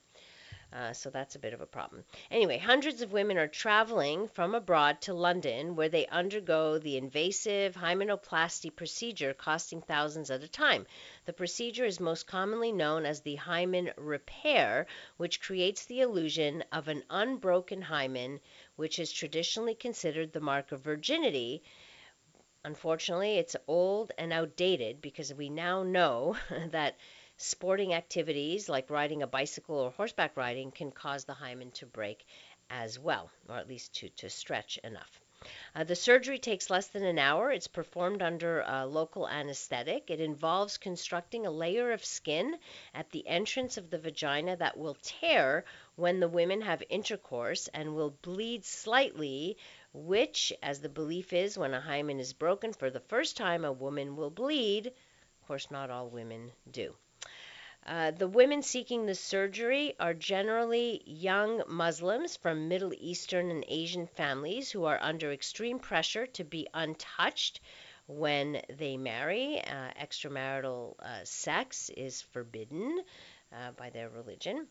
uh, 0.76 0.92
so 0.92 1.10
that's 1.10 1.36
a 1.36 1.40
bit 1.40 1.54
of 1.54 1.62
a 1.62 1.66
problem. 1.66 2.04
Anyway, 2.30 2.58
hundreds 2.58 3.02
of 3.02 3.14
women 3.14 3.38
are 3.38 3.48
traveling 3.48 4.28
from 4.28 4.54
abroad 4.54 5.00
to 5.00 5.14
London 5.14 5.78
where 5.78 5.88
they 5.88 6.06
undergo 6.08 6.78
the 6.78 6.98
invasive 6.98 7.76
hymenoplasty 7.76 8.76
procedure 8.76 9.34
costing 9.34 9.82
thousands 9.82 10.30
at 10.30 10.44
a 10.44 10.50
time. 10.50 10.86
The 11.26 11.34
procedure 11.34 11.86
is 11.86 12.02
most 12.02 12.28
commonly 12.28 12.74
known 12.74 13.06
as 13.06 13.22
the 13.22 13.36
hymen 13.36 13.92
repair, 13.96 14.86
which 15.16 15.40
creates 15.40 15.86
the 15.86 16.02
illusion 16.02 16.62
of 16.74 16.90
an 16.90 17.04
unbroken 17.10 17.82
hymen, 17.82 18.42
which 18.76 19.00
is 19.00 19.14
traditionally 19.14 19.76
considered 19.76 20.34
the 20.34 20.42
mark 20.42 20.74
of 20.74 20.82
virginity. 20.82 21.64
Unfortunately, 22.66 23.38
it's 23.38 23.56
old 23.66 24.12
and 24.18 24.34
outdated 24.34 25.00
because 25.00 25.34
we 25.34 25.50
now 25.50 25.84
know 25.84 26.36
that 26.72 26.98
Sporting 27.38 27.94
activities 27.94 28.70
like 28.70 28.90
riding 28.90 29.22
a 29.22 29.28
bicycle 29.28 29.76
or 29.76 29.92
horseback 29.92 30.38
riding 30.38 30.72
can 30.72 30.90
cause 30.90 31.26
the 31.26 31.34
hymen 31.34 31.70
to 31.72 31.86
break 31.86 32.26
as 32.70 32.98
well, 32.98 33.30
or 33.50 33.58
at 33.58 33.68
least 33.68 33.94
to, 33.94 34.08
to 34.10 34.30
stretch 34.30 34.78
enough. 34.86 35.20
Uh, 35.76 35.84
the 35.84 35.96
surgery 35.96 36.40
takes 36.40 36.70
less 36.70 36.88
than 36.88 37.04
an 37.04 37.20
hour. 37.20 37.52
It's 37.52 37.68
performed 37.68 38.22
under 38.22 38.62
a 38.62 38.88
local 38.88 39.28
anesthetic. 39.28 40.10
It 40.10 40.22
involves 40.22 40.78
constructing 40.78 41.46
a 41.46 41.52
layer 41.52 41.92
of 41.92 42.06
skin 42.06 42.58
at 42.94 43.10
the 43.12 43.28
entrance 43.28 43.78
of 43.78 43.90
the 43.90 44.00
vagina 44.00 44.56
that 44.56 44.78
will 44.78 44.98
tear 45.02 45.66
when 45.98 46.22
the 46.22 46.30
women 46.30 46.62
have 46.62 46.82
intercourse 46.90 47.68
and 47.74 47.96
will 47.96 48.12
bleed 48.22 48.64
slightly, 48.64 49.58
which, 49.94 50.54
as 50.64 50.80
the 50.80 50.90
belief 50.90 51.34
is, 51.34 51.58
when 51.58 51.74
a 51.74 51.82
hymen 51.82 52.20
is 52.20 52.32
broken 52.32 52.72
for 52.72 52.90
the 52.90 53.02
first 53.02 53.36
time, 53.36 53.66
a 53.66 53.74
woman 53.74 54.16
will 54.16 54.32
bleed. 54.32 54.88
Of 54.88 55.48
course, 55.48 55.70
not 55.70 55.90
all 55.90 56.10
women 56.10 56.54
do. 56.72 56.96
Uh, 57.86 58.10
the 58.10 58.28
women 58.28 58.64
seeking 58.64 59.06
the 59.06 59.14
surgery 59.14 59.94
are 60.00 60.16
generally 60.16 61.04
young 61.06 61.62
Muslims 61.68 62.36
from 62.36 62.68
Middle 62.68 62.92
Eastern 62.98 63.52
and 63.52 63.64
Asian 63.68 64.08
families 64.08 64.72
who 64.72 64.86
are 64.86 64.98
under 65.00 65.32
extreme 65.32 65.78
pressure 65.78 66.26
to 66.26 66.44
be 66.44 66.68
untouched 66.74 67.60
when 68.08 68.60
they 68.70 68.98
marry. 68.98 69.62
Uh, 69.62 69.92
extramarital 70.02 70.96
uh, 71.00 71.24
sex 71.26 71.92
is 71.96 72.24
forbidden 72.24 73.04
uh, 73.54 73.72
by 73.78 73.92
their 73.92 74.10
religion. 74.10 74.68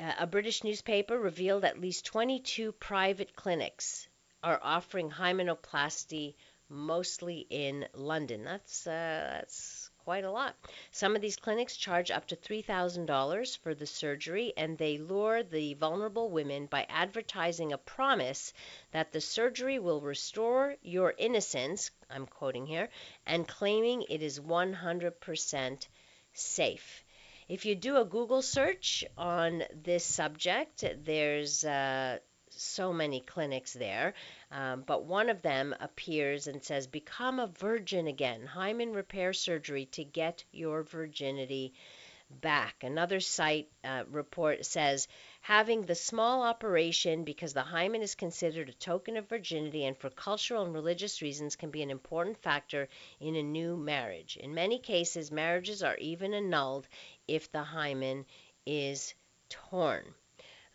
Uh, 0.00 0.12
a 0.20 0.26
British 0.26 0.64
newspaper 0.64 1.18
revealed 1.18 1.66
at 1.66 1.80
least 1.80 2.06
22 2.06 2.72
private 2.72 3.36
clinics 3.36 4.08
are 4.42 4.60
offering 4.62 5.10
hymenoplasty 5.10 6.34
mostly 6.70 7.46
in 7.50 7.86
London. 7.94 8.44
That's 8.44 8.84
that's 8.84 9.87
quite 10.08 10.24
a 10.24 10.30
lot. 10.30 10.56
Some 10.90 11.14
of 11.14 11.20
these 11.20 11.36
clinics 11.36 11.76
charge 11.76 12.10
up 12.10 12.28
to 12.28 12.36
$3,000 12.36 13.58
for 13.58 13.74
the 13.74 13.84
surgery, 13.84 14.54
and 14.56 14.78
they 14.78 14.96
lure 14.96 15.42
the 15.42 15.74
vulnerable 15.74 16.30
women 16.30 16.64
by 16.64 16.86
advertising 16.88 17.74
a 17.74 17.76
promise 17.76 18.54
that 18.92 19.12
the 19.12 19.20
surgery 19.20 19.78
will 19.78 20.00
restore 20.00 20.76
your 20.80 21.12
innocence, 21.18 21.90
I'm 22.08 22.24
quoting 22.24 22.64
here, 22.64 22.88
and 23.26 23.46
claiming 23.46 24.02
it 24.08 24.22
is 24.22 24.40
100% 24.40 25.88
safe. 26.32 27.04
If 27.46 27.66
you 27.66 27.74
do 27.74 27.98
a 27.98 28.06
Google 28.06 28.40
search 28.40 29.04
on 29.18 29.62
this 29.74 30.06
subject, 30.06 30.86
there's 31.04 31.64
uh, 31.64 32.18
so 32.48 32.94
many 32.94 33.20
clinics 33.20 33.74
there, 33.74 34.14
um, 34.50 34.82
but 34.82 35.04
one 35.04 35.28
of 35.28 35.42
them 35.42 35.74
appears 35.78 36.46
and 36.46 36.62
says, 36.62 36.86
Become 36.86 37.38
a 37.38 37.46
virgin 37.46 38.06
again. 38.06 38.46
Hymen 38.46 38.92
repair 38.92 39.32
surgery 39.32 39.86
to 39.92 40.04
get 40.04 40.44
your 40.52 40.82
virginity 40.82 41.74
back. 42.30 42.82
Another 42.82 43.20
site 43.20 43.70
uh, 43.84 44.04
report 44.10 44.64
says, 44.64 45.08
Having 45.40 45.82
the 45.82 45.94
small 45.94 46.42
operation 46.42 47.24
because 47.24 47.52
the 47.52 47.62
hymen 47.62 48.02
is 48.02 48.14
considered 48.14 48.68
a 48.68 48.72
token 48.74 49.16
of 49.16 49.28
virginity 49.28 49.84
and 49.84 49.96
for 49.96 50.10
cultural 50.10 50.64
and 50.64 50.74
religious 50.74 51.22
reasons 51.22 51.56
can 51.56 51.70
be 51.70 51.82
an 51.82 51.90
important 51.90 52.38
factor 52.38 52.88
in 53.20 53.36
a 53.36 53.42
new 53.42 53.76
marriage. 53.76 54.36
In 54.36 54.54
many 54.54 54.78
cases, 54.78 55.30
marriages 55.30 55.82
are 55.82 55.96
even 55.96 56.34
annulled 56.34 56.88
if 57.26 57.50
the 57.52 57.62
hymen 57.62 58.26
is 58.66 59.14
torn. 59.48 60.14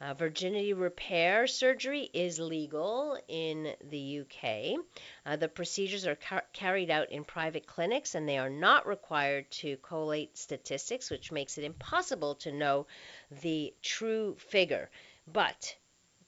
Uh, 0.03 0.13
virginity 0.13 0.73
repair 0.73 1.47
surgery 1.47 2.09
is 2.13 2.37
legal 2.37 3.17
in 3.29 3.73
the 3.89 4.19
UK. 4.19 4.77
Uh, 5.25 5.37
the 5.37 5.47
procedures 5.47 6.05
are 6.05 6.17
car- 6.17 6.43
carried 6.51 6.89
out 6.89 7.09
in 7.09 7.23
private 7.23 7.65
clinics 7.65 8.13
and 8.13 8.27
they 8.27 8.37
are 8.37 8.49
not 8.49 8.85
required 8.85 9.49
to 9.49 9.77
collate 9.77 10.37
statistics, 10.37 11.09
which 11.09 11.31
makes 11.31 11.57
it 11.57 11.63
impossible 11.63 12.35
to 12.35 12.51
know 12.51 12.85
the 13.31 13.73
true 13.81 14.35
figure. 14.39 14.89
But 15.25 15.73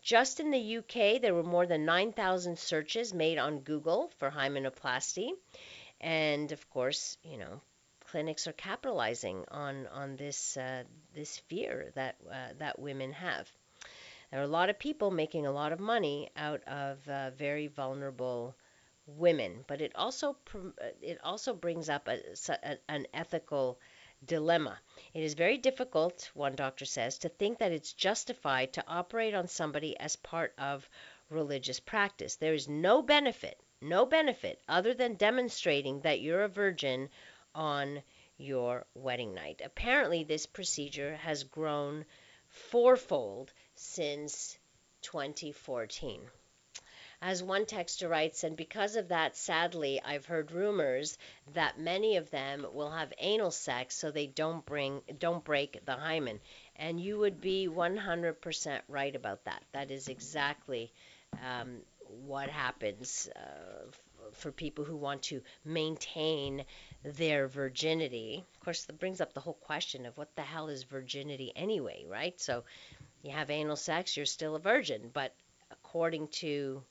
just 0.01 0.39
in 0.39 0.51
the 0.51 0.77
UK, 0.77 1.21
there 1.21 1.35
were 1.35 1.43
more 1.43 1.65
than 1.67 1.83
9,000 1.83 2.57
searches 2.57 3.13
made 3.13 3.37
on 3.37 3.59
Google 3.59 4.09
for 4.19 4.31
hymenoplasty. 4.31 5.31
And 5.99 6.53
of 6.53 6.69
course, 6.69 7.17
you 7.25 7.37
know, 7.37 7.59
clinics 8.07 8.47
are 8.47 8.53
capitalizing 8.53 9.43
on 9.51 9.87
on 9.87 10.15
this 10.15 10.55
uh, 10.55 10.83
this 11.13 11.39
fear 11.49 11.91
that 11.95 12.15
uh, 12.31 12.53
that 12.59 12.79
women 12.79 13.11
have. 13.11 13.51
There 14.31 14.39
are 14.39 14.43
a 14.43 14.47
lot 14.47 14.69
of 14.69 14.79
people 14.79 15.11
making 15.11 15.45
a 15.45 15.51
lot 15.51 15.71
of 15.71 15.79
money 15.79 16.29
out 16.35 16.63
of 16.67 17.07
uh, 17.07 17.31
very 17.31 17.67
vulnerable 17.67 18.55
women, 19.07 19.63
but 19.67 19.81
it 19.81 19.91
also 19.95 20.35
uh, 20.53 20.87
it 21.01 21.19
also 21.23 21.53
brings 21.53 21.89
up 21.89 22.07
a, 22.07 22.19
a, 22.49 22.77
an 22.89 23.05
ethical 23.13 23.79
dilemma. 24.25 24.79
It 25.13 25.23
is 25.23 25.35
very 25.35 25.57
difficult, 25.57 26.31
one 26.33 26.55
doctor 26.55 26.85
says, 26.85 27.19
to 27.19 27.29
think 27.29 27.59
that 27.59 27.71
it's 27.71 27.93
justified 27.93 28.73
to 28.73 28.83
operate 28.87 29.35
on 29.35 29.47
somebody 29.47 29.97
as 29.99 30.15
part 30.15 30.53
of 30.57 30.89
religious 31.29 31.79
practice. 31.79 32.35
There 32.35 32.53
is 32.53 32.67
no 32.67 33.01
benefit, 33.01 33.59
no 33.81 34.05
benefit 34.05 34.61
other 34.67 34.93
than 34.93 35.15
demonstrating 35.15 36.01
that 36.01 36.21
you're 36.21 36.43
a 36.43 36.49
virgin 36.49 37.09
on 37.53 38.01
your 38.37 38.85
wedding 38.95 39.33
night. 39.33 39.61
Apparently, 39.63 40.23
this 40.23 40.45
procedure 40.45 41.15
has 41.17 41.43
grown 41.43 42.05
fourfold 42.47 43.53
since 43.85 44.57
2014. 45.01 46.21
As 47.21 47.41
one 47.41 47.65
texter 47.65 48.09
writes, 48.09 48.43
and 48.43 48.57
because 48.57 48.95
of 48.95 49.07
that, 49.07 49.35
sadly, 49.35 50.01
I've 50.01 50.25
heard 50.25 50.51
rumors 50.51 51.17
that 51.53 51.79
many 51.79 52.17
of 52.17 52.29
them 52.29 52.67
will 52.73 52.91
have 52.91 53.13
anal 53.17 53.51
sex 53.51 53.95
so 53.95 54.11
they 54.11 54.27
don't 54.27 54.65
bring 54.65 55.01
don't 55.17 55.43
break 55.43 55.83
the 55.85 55.93
hymen. 55.95 56.39
And 56.75 56.99
you 56.99 57.17
would 57.19 57.39
be 57.41 57.67
100% 57.67 58.81
right 58.87 59.15
about 59.15 59.45
that. 59.45 59.63
That 59.71 59.91
is 59.91 60.07
exactly 60.07 60.91
um, 61.43 61.81
what 62.25 62.49
happens 62.49 63.29
uh, 63.35 63.85
for 64.33 64.51
people 64.51 64.83
who 64.85 64.95
want 64.95 65.23
to 65.23 65.41
maintain 65.63 66.65
their 67.03 67.47
virginity. 67.47 68.43
Of 68.53 68.59
course, 68.59 68.83
that 68.85 68.99
brings 68.99 69.21
up 69.21 69.33
the 69.33 69.39
whole 69.39 69.53
question 69.53 70.05
of 70.05 70.17
what 70.17 70.35
the 70.35 70.41
hell 70.41 70.67
is 70.69 70.83
virginity 70.83 71.51
anyway, 71.55 72.05
right? 72.07 72.39
So 72.39 72.63
you 73.25 73.31
have 73.31 73.49
anal 73.49 73.75
sex, 73.75 74.15
you're 74.15 74.25
still 74.25 74.55
a 74.55 74.59
virgin. 74.59 75.09
But 75.11 75.33
according 75.71 76.27
to 76.27 76.83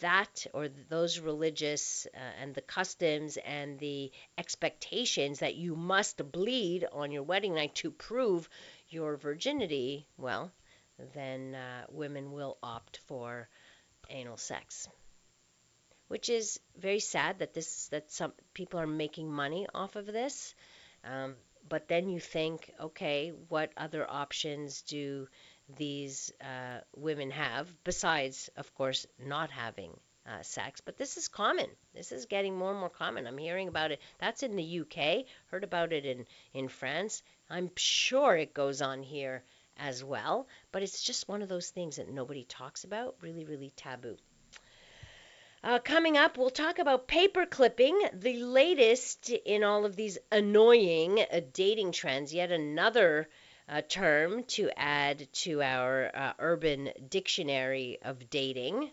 that 0.00 0.46
or 0.52 0.68
those 0.68 1.18
religious 1.18 2.06
uh, 2.14 2.42
and 2.42 2.54
the 2.54 2.60
customs 2.60 3.38
and 3.38 3.78
the 3.78 4.12
expectations 4.38 5.40
that 5.40 5.54
you 5.54 5.74
must 5.74 6.30
bleed 6.30 6.86
on 6.92 7.10
your 7.10 7.22
wedding 7.22 7.54
night 7.54 7.74
to 7.76 7.90
prove 7.90 8.48
your 8.88 9.16
virginity, 9.16 10.06
well, 10.18 10.52
then 11.14 11.54
uh, 11.54 11.86
women 11.90 12.32
will 12.32 12.58
opt 12.62 12.98
for 13.06 13.48
anal 14.10 14.36
sex. 14.36 14.88
Which 16.08 16.28
is 16.28 16.60
very 16.78 17.00
sad 17.00 17.40
that 17.40 17.52
this 17.52 17.88
that 17.88 18.12
some 18.12 18.32
people 18.54 18.78
are 18.78 18.86
making 18.86 19.32
money 19.32 19.66
off 19.74 19.96
of 19.96 20.06
this. 20.06 20.54
Um, 21.02 21.34
but 21.68 21.88
then 21.88 22.08
you 22.08 22.20
think, 22.20 22.72
okay, 22.80 23.32
what 23.48 23.72
other 23.76 24.08
options 24.08 24.82
do 24.82 25.28
these 25.76 26.32
uh, 26.40 26.80
women 26.94 27.30
have 27.30 27.68
besides, 27.84 28.50
of 28.56 28.72
course, 28.74 29.06
not 29.18 29.50
having 29.50 29.98
uh, 30.26 30.42
sex? 30.42 30.80
But 30.80 30.96
this 30.96 31.16
is 31.16 31.28
common. 31.28 31.68
This 31.94 32.12
is 32.12 32.26
getting 32.26 32.56
more 32.56 32.70
and 32.70 32.80
more 32.80 32.90
common. 32.90 33.26
I'm 33.26 33.38
hearing 33.38 33.68
about 33.68 33.92
it. 33.92 34.00
That's 34.18 34.42
in 34.42 34.56
the 34.56 34.80
UK. 34.80 35.26
Heard 35.46 35.64
about 35.64 35.92
it 35.92 36.04
in 36.04 36.26
in 36.54 36.68
France. 36.68 37.22
I'm 37.50 37.70
sure 37.76 38.36
it 38.36 38.54
goes 38.54 38.82
on 38.82 39.02
here 39.02 39.42
as 39.76 40.02
well. 40.02 40.48
But 40.72 40.82
it's 40.82 41.02
just 41.02 41.28
one 41.28 41.42
of 41.42 41.48
those 41.48 41.70
things 41.70 41.96
that 41.96 42.08
nobody 42.08 42.44
talks 42.44 42.84
about. 42.84 43.16
Really, 43.20 43.44
really 43.44 43.70
taboo. 43.76 44.16
Uh, 45.66 45.80
coming 45.80 46.16
up, 46.16 46.38
we'll 46.38 46.48
talk 46.48 46.78
about 46.78 47.08
paper 47.08 47.44
clipping, 47.44 48.00
the 48.12 48.40
latest 48.44 49.30
in 49.30 49.64
all 49.64 49.84
of 49.84 49.96
these 49.96 50.16
annoying 50.30 51.18
uh, 51.18 51.40
dating 51.52 51.90
trends. 51.90 52.32
Yet 52.32 52.52
another 52.52 53.28
uh, 53.68 53.82
term 53.88 54.44
to 54.44 54.70
add 54.76 55.26
to 55.32 55.60
our 55.62 56.12
uh, 56.14 56.32
urban 56.38 56.90
dictionary 57.08 57.98
of 58.02 58.30
dating. 58.30 58.92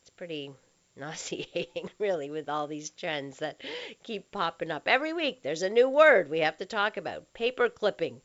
It's 0.00 0.10
pretty 0.10 0.50
nauseating, 0.96 1.88
really, 2.00 2.30
with 2.30 2.48
all 2.48 2.66
these 2.66 2.90
trends 2.90 3.38
that 3.38 3.62
keep 4.02 4.32
popping 4.32 4.72
up. 4.72 4.88
Every 4.88 5.12
week, 5.12 5.44
there's 5.44 5.62
a 5.62 5.70
new 5.70 5.88
word 5.88 6.28
we 6.28 6.40
have 6.40 6.56
to 6.56 6.66
talk 6.66 6.96
about 6.96 7.32
paper 7.32 7.68
clipping. 7.68 8.22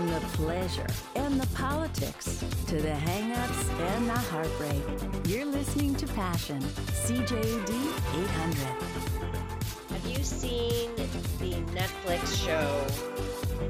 From 0.00 0.08
the 0.08 0.20
pleasure 0.28 0.86
and 1.14 1.38
the 1.38 1.46
politics 1.48 2.42
to 2.68 2.80
the 2.80 2.88
hangups 2.88 3.80
and 3.94 4.08
the 4.08 4.14
heartbreak, 4.14 4.80
you're 5.28 5.44
listening 5.44 5.94
to 5.96 6.06
Passion, 6.06 6.58
CJAD 7.04 7.68
800. 7.68 8.56
Have 9.90 10.06
you 10.06 10.24
seen 10.24 10.96
the 10.96 11.52
Netflix 11.78 12.34
show 12.42 12.86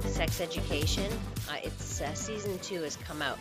Sex 0.09 0.41
Education? 0.41 1.11
Uh, 1.49 1.57
it's 1.65 2.01
uh, 2.01 2.15
season 2.15 2.57
two 2.61 2.83
has 2.83 2.95
come 2.95 3.23
out. 3.23 3.39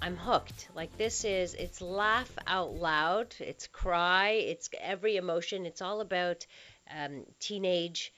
I'm 0.00 0.16
hooked. 0.16 0.68
Like 0.74 0.96
this 0.96 1.22
is 1.22 1.52
it's 1.52 1.82
laugh 1.82 2.32
out 2.46 2.76
loud, 2.76 3.34
it's 3.40 3.66
cry, 3.66 4.30
it's 4.30 4.70
every 4.80 5.18
emotion. 5.18 5.66
It's 5.66 5.82
all 5.82 6.00
about 6.00 6.46
um, 6.90 7.26
teenage, 7.40 8.14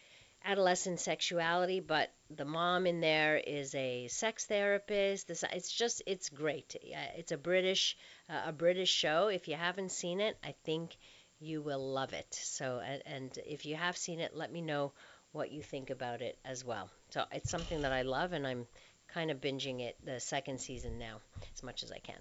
adolescent 0.48 0.98
sexuality. 0.98 1.80
But 1.80 2.10
the 2.30 2.44
mom 2.44 2.86
in 2.86 3.00
there 3.00 3.36
is 3.36 3.74
a 3.74 4.08
sex 4.08 4.46
therapist. 4.46 5.28
This 5.28 5.44
it's 5.52 5.72
just 5.72 6.02
it's 6.06 6.28
great. 6.28 6.74
It's 7.16 7.32
a 7.32 7.38
British 7.38 7.96
uh, 8.28 8.42
a 8.46 8.52
British 8.52 8.90
show. 8.90 9.28
If 9.28 9.46
you 9.46 9.54
haven't 9.54 9.92
seen 9.92 10.20
it, 10.20 10.36
I 10.42 10.54
think 10.64 10.96
you 11.38 11.62
will 11.62 11.92
love 11.92 12.12
it. 12.12 12.34
So 12.34 12.80
and, 12.84 13.02
and 13.06 13.38
if 13.46 13.66
you 13.66 13.76
have 13.76 13.96
seen 13.96 14.20
it, 14.20 14.34
let 14.34 14.52
me 14.52 14.62
know 14.62 14.92
what 15.32 15.52
you 15.52 15.62
think 15.62 15.90
about 15.90 16.22
it 16.22 16.38
as 16.44 16.64
well. 16.64 16.90
So 17.10 17.24
it's 17.30 17.50
something 17.50 17.82
that 17.82 17.92
I 17.92 18.02
love, 18.02 18.32
and 18.32 18.46
I'm 18.46 18.66
kind 19.08 19.30
of 19.30 19.40
binging 19.40 19.80
it 19.80 19.96
the 20.04 20.20
second 20.20 20.60
season 20.60 20.98
now 20.98 21.20
as 21.54 21.62
much 21.62 21.82
as 21.82 21.92
I 21.92 21.98
can. 21.98 22.18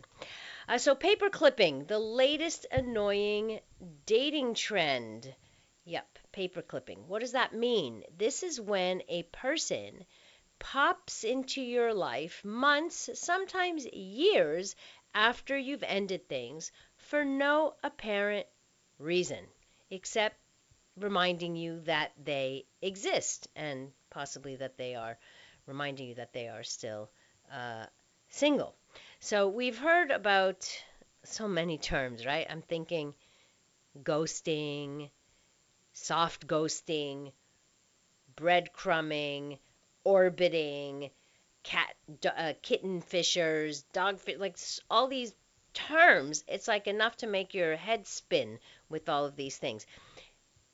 Uh, 0.68 0.78
so, 0.78 0.96
paper 0.96 1.30
clipping, 1.30 1.86
the 1.86 2.00
latest 2.00 2.66
annoying 2.72 3.60
dating 4.06 4.54
trend. 4.54 5.34
Yep, 5.88 6.20
paper 6.34 6.62
clipping. 6.62 7.08
What 7.08 7.22
does 7.22 7.32
that 7.32 7.54
mean? 7.54 8.04
This 8.18 8.44
is 8.44 8.60
when 8.60 9.02
a 9.08 9.24
person 9.24 10.06
pops 10.60 11.24
into 11.24 11.62
your 11.62 11.94
life 11.94 12.44
months, 12.44 13.10
sometimes 13.14 13.86
years 13.86 14.76
after 15.16 15.58
you've 15.58 15.84
ended 15.84 16.28
things 16.28 16.74
for 16.98 17.24
no 17.24 17.74
apparent 17.84 18.48
reason 19.00 19.48
except 19.90 20.36
reminding 20.98 21.56
you 21.56 21.80
that 21.86 22.12
they 22.22 22.66
exist 22.82 23.48
and 23.56 23.94
possibly 24.10 24.58
that 24.58 24.78
they 24.78 24.94
are 24.94 25.18
reminding 25.68 26.10
you 26.10 26.16
that 26.16 26.34
they 26.34 26.50
are 26.50 26.64
still 26.64 27.10
uh, 27.50 27.86
single. 28.28 28.76
So 29.22 29.48
we've 29.48 29.78
heard 29.78 30.12
about 30.12 30.70
so 31.24 31.48
many 31.48 31.78
terms, 31.78 32.26
right? 32.26 32.46
I'm 32.50 32.62
thinking 32.62 33.14
ghosting, 34.04 35.10
soft 36.04 36.48
ghosting, 36.48 37.32
breadcrumbing, 38.36 39.58
orbiting, 40.04 41.10
cat, 41.64 41.96
uh, 42.26 42.54
kitten 42.62 43.02
fishers, 43.02 43.82
dog, 43.94 44.20
like 44.38 44.58
all 44.90 45.08
these 45.08 45.34
terms. 45.74 46.44
It's 46.48 46.68
like 46.68 46.88
enough 46.88 47.18
to 47.18 47.28
make 47.28 47.54
your 47.54 47.76
head 47.76 48.08
spin 48.08 48.60
with 48.90 49.10
all 49.10 49.26
of 49.26 49.36
these 49.36 49.58
things. 49.58 49.86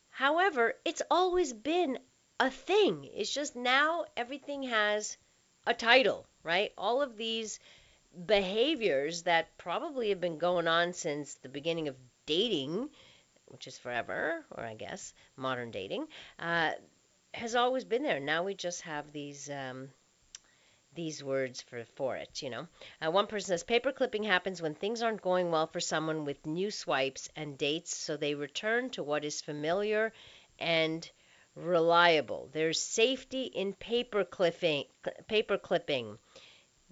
However, 0.09 0.75
it's 0.85 1.01
always 1.09 1.53
been 1.53 1.99
a 2.39 2.51
thing. 2.51 3.09
It's 3.15 3.33
just 3.33 3.55
now 3.55 4.05
everything 4.15 4.63
has 4.63 5.17
a 5.65 5.73
title, 5.73 6.27
right? 6.43 6.71
All 6.77 7.01
of 7.01 7.17
these 7.17 7.59
behaviors 8.25 9.23
that 9.23 9.57
probably 9.57 10.09
have 10.09 10.21
been 10.21 10.37
going 10.37 10.67
on 10.67 10.93
since 10.93 11.35
the 11.35 11.49
beginning 11.49 11.87
of 11.87 11.95
dating, 12.25 12.89
which 13.53 13.67
is 13.67 13.77
forever, 13.77 14.43
or 14.51 14.65
I 14.65 14.73
guess 14.73 15.13
modern 15.37 15.71
dating, 15.71 16.07
uh, 16.39 16.71
has 17.33 17.55
always 17.55 17.85
been 17.85 18.03
there. 18.03 18.19
Now 18.19 18.43
we 18.43 18.55
just 18.55 18.81
have 18.81 19.13
these. 19.13 19.49
Um, 19.49 19.89
these 20.95 21.23
words 21.23 21.59
for, 21.59 21.83
for 21.95 22.15
it, 22.15 22.43
you 22.43 22.51
know. 22.51 22.67
Uh, 23.01 23.09
one 23.09 23.25
person 23.25 23.47
says 23.47 23.63
paper 23.63 23.91
clipping 23.91 24.23
happens 24.23 24.61
when 24.61 24.75
things 24.75 25.01
aren't 25.01 25.23
going 25.23 25.49
well 25.49 25.65
for 25.65 25.79
someone 25.79 26.23
with 26.23 26.45
new 26.45 26.69
swipes 26.69 27.29
and 27.35 27.57
dates, 27.57 27.97
so 27.97 28.15
they 28.15 28.35
return 28.35 28.91
to 28.91 29.01
what 29.01 29.25
is 29.25 29.41
familiar 29.41 30.13
and 30.59 31.09
reliable. 31.55 32.49
There's 32.53 32.81
safety 32.81 33.43
in 33.45 33.73
paper 33.73 34.23
clipping, 34.23 34.85
paper 35.27 35.57
clipping. 35.57 36.17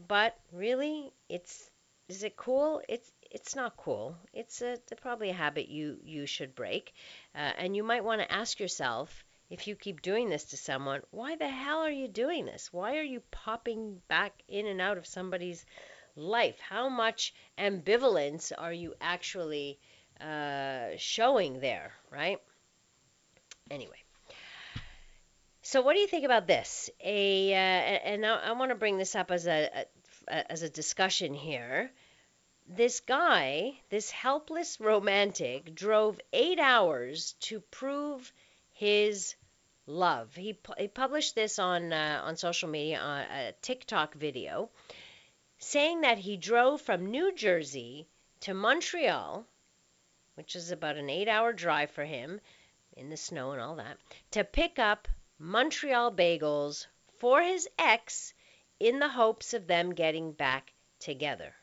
But 0.07 0.35
really, 0.51 1.11
it's 1.29 1.69
is 2.07 2.23
it 2.23 2.35
cool? 2.35 2.81
It's 2.89 3.11
it's 3.31 3.55
not 3.55 3.77
cool. 3.77 4.15
It's 4.33 4.61
a 4.61 4.77
probably 5.01 5.29
a 5.29 5.33
habit 5.33 5.69
you 5.69 5.97
you 6.03 6.25
should 6.25 6.53
break, 6.53 6.93
uh, 7.33 7.51
and 7.57 7.75
you 7.75 7.83
might 7.83 8.03
want 8.03 8.21
to 8.21 8.31
ask 8.31 8.59
yourself 8.59 9.25
if 9.51 9.67
you 9.67 9.75
keep 9.75 10.01
doing 10.01 10.29
this 10.29 10.45
to 10.45 10.57
someone, 10.57 11.01
why 11.11 11.35
the 11.35 11.47
hell 11.47 11.79
are 11.79 11.91
you 11.91 12.07
doing 12.07 12.45
this? 12.45 12.69
Why 12.71 12.97
are 12.97 13.03
you 13.03 13.21
popping 13.31 14.01
back 14.07 14.33
in 14.47 14.65
and 14.65 14.79
out 14.79 14.97
of 14.97 15.05
somebody's 15.05 15.65
life? 16.15 16.57
How 16.61 16.87
much 16.87 17.33
ambivalence 17.57 18.53
are 18.57 18.71
you 18.71 18.93
actually 19.01 19.77
uh, 20.21 20.91
showing 20.97 21.59
there, 21.59 21.91
right? 22.09 22.37
Anyway. 23.69 24.01
So, 25.63 25.81
what 25.81 25.95
do 25.95 25.99
you 25.99 26.07
think 26.07 26.25
about 26.25 26.47
this? 26.47 26.89
A 27.03 27.53
uh, 27.53 27.57
and 27.57 28.25
I, 28.25 28.35
I 28.35 28.51
want 28.53 28.71
to 28.71 28.75
bring 28.75 28.97
this 28.97 29.15
up 29.15 29.31
as 29.31 29.47
a, 29.47 29.85
a 30.27 30.51
as 30.51 30.63
a 30.63 30.69
discussion 30.69 31.33
here. 31.33 31.91
This 32.67 32.99
guy, 33.01 33.79
this 33.89 34.11
helpless 34.11 34.79
romantic, 34.79 35.75
drove 35.75 36.19
eight 36.31 36.59
hours 36.59 37.33
to 37.41 37.59
prove 37.59 38.31
his 38.71 39.35
love. 39.85 40.35
He, 40.35 40.57
he 40.77 40.87
published 40.87 41.35
this 41.35 41.59
on 41.59 41.91
uh, 41.91 42.21
on 42.23 42.37
social 42.37 42.69
media 42.69 42.99
on 42.99 43.21
uh, 43.21 43.27
a 43.49 43.51
TikTok 43.61 44.15
video, 44.15 44.69
saying 45.57 46.01
that 46.01 46.17
he 46.17 46.37
drove 46.37 46.81
from 46.81 47.11
New 47.11 47.33
Jersey 47.33 48.07
to 48.41 48.53
Montreal, 48.53 49.45
which 50.35 50.55
is 50.55 50.71
about 50.71 50.97
an 50.97 51.09
eight-hour 51.09 51.53
drive 51.53 51.91
for 51.91 52.05
him, 52.05 52.39
in 52.95 53.09
the 53.09 53.17
snow 53.17 53.51
and 53.51 53.61
all 53.61 53.75
that, 53.75 53.97
to 54.31 54.43
pick 54.43 54.79
up 54.79 55.07
Montreal 55.39 56.11
bagels 56.11 56.87
for 57.17 57.41
his 57.41 57.67
ex 57.77 58.33
in 58.79 58.99
the 58.99 59.09
hopes 59.09 59.53
of 59.53 59.67
them 59.67 59.93
getting 59.93 60.31
back 60.31 60.73
together. 60.99 61.53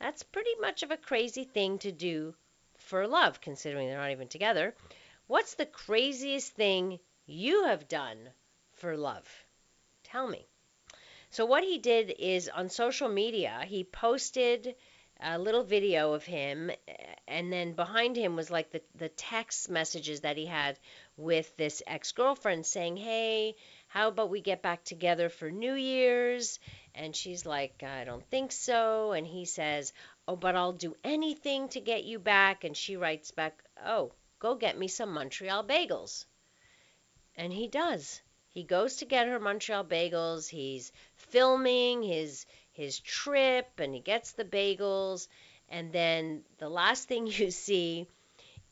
That's 0.00 0.22
pretty 0.22 0.54
much 0.60 0.82
of 0.82 0.90
a 0.90 0.96
crazy 0.96 1.44
thing 1.44 1.78
to 1.78 1.92
do 1.92 2.34
for 2.78 3.06
love, 3.06 3.40
considering 3.40 3.88
they're 3.88 3.98
not 3.98 4.10
even 4.10 4.28
together. 4.28 4.74
What's 5.26 5.54
the 5.54 5.66
craziest 5.66 6.52
thing 6.52 7.00
you 7.26 7.64
have 7.64 7.88
done 7.88 8.30
for 8.72 8.96
love? 8.96 9.26
Tell 10.02 10.26
me. 10.26 10.46
So, 11.30 11.46
what 11.46 11.64
he 11.64 11.78
did 11.78 12.14
is 12.18 12.48
on 12.48 12.68
social 12.68 13.08
media, 13.08 13.64
he 13.66 13.84
posted 13.84 14.76
a 15.20 15.38
little 15.38 15.64
video 15.64 16.12
of 16.12 16.24
him, 16.24 16.70
and 17.26 17.52
then 17.52 17.72
behind 17.72 18.16
him 18.16 18.36
was 18.36 18.50
like 18.50 18.70
the, 18.70 18.82
the 18.94 19.08
text 19.08 19.70
messages 19.70 20.20
that 20.20 20.36
he 20.36 20.46
had 20.46 20.78
with 21.16 21.56
this 21.56 21.82
ex 21.86 22.12
girlfriend 22.12 22.66
saying, 22.66 22.96
Hey, 22.96 23.56
how 23.94 24.08
about 24.08 24.28
we 24.28 24.40
get 24.40 24.60
back 24.60 24.82
together 24.82 25.28
for 25.28 25.52
New 25.52 25.74
Year's? 25.74 26.58
And 26.96 27.14
she's 27.14 27.46
like, 27.46 27.84
I 27.84 28.02
don't 28.02 28.28
think 28.28 28.50
so. 28.50 29.12
And 29.12 29.24
he 29.24 29.44
says, 29.44 29.92
Oh, 30.26 30.34
but 30.34 30.56
I'll 30.56 30.72
do 30.72 30.96
anything 31.04 31.68
to 31.68 31.80
get 31.80 32.02
you 32.02 32.18
back. 32.18 32.64
And 32.64 32.76
she 32.76 32.96
writes 32.96 33.30
back, 33.30 33.62
Oh, 33.86 34.10
go 34.40 34.56
get 34.56 34.76
me 34.76 34.88
some 34.88 35.12
Montreal 35.12 35.62
bagels. 35.62 36.24
And 37.36 37.52
he 37.52 37.68
does. 37.68 38.20
He 38.48 38.64
goes 38.64 38.96
to 38.96 39.04
get 39.04 39.28
her 39.28 39.38
Montreal 39.38 39.84
bagels. 39.84 40.48
He's 40.48 40.90
filming 41.14 42.02
his 42.02 42.46
his 42.72 42.98
trip 42.98 43.78
and 43.78 43.94
he 43.94 44.00
gets 44.00 44.32
the 44.32 44.44
bagels 44.44 45.28
and 45.68 45.92
then 45.92 46.42
the 46.58 46.68
last 46.68 47.06
thing 47.06 47.26
you 47.28 47.52
see 47.52 48.08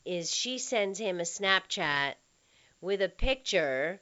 is 0.03 0.35
she 0.35 0.57
sends 0.57 0.99
him 0.99 1.21
a 1.21 1.23
Snapchat 1.23 2.15
with 2.81 3.01
a 3.01 3.07
picture. 3.07 4.01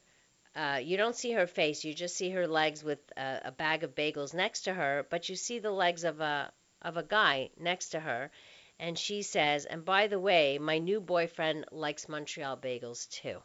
Uh, 0.54 0.80
you 0.84 0.98
don't 0.98 1.16
see 1.16 1.32
her 1.32 1.48
face, 1.48 1.86
you 1.86 1.94
just 1.94 2.18
see 2.18 2.30
her 2.30 2.46
legs 2.46 2.84
with 2.84 3.00
a, 3.16 3.42
a 3.46 3.52
bag 3.52 3.84
of 3.84 3.96
bagels 3.96 4.34
next 4.34 4.64
to 4.64 4.74
her, 4.74 5.06
but 5.10 5.30
you 5.30 5.36
see 5.36 5.60
the 5.60 5.72
legs 5.72 6.04
of 6.04 6.20
a 6.20 6.52
of 6.82 6.98
a 6.98 7.04
guy 7.04 7.50
next 7.58 7.90
to 7.90 8.00
her. 8.00 8.32
And 8.80 8.98
she 8.98 9.22
says, 9.22 9.66
and 9.66 9.86
by 9.86 10.08
the 10.08 10.20
way, 10.20 10.58
my 10.58 10.80
new 10.80 11.00
boyfriend 11.00 11.66
likes 11.72 12.10
Montreal 12.10 12.58
bagels 12.58 13.08
too. 13.10 13.42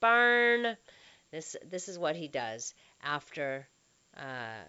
Burn. 0.00 0.76
This 1.30 1.56
this 1.64 1.88
is 1.88 1.98
what 1.98 2.16
he 2.16 2.28
does 2.28 2.74
after 3.02 3.66
uh, 4.16 4.64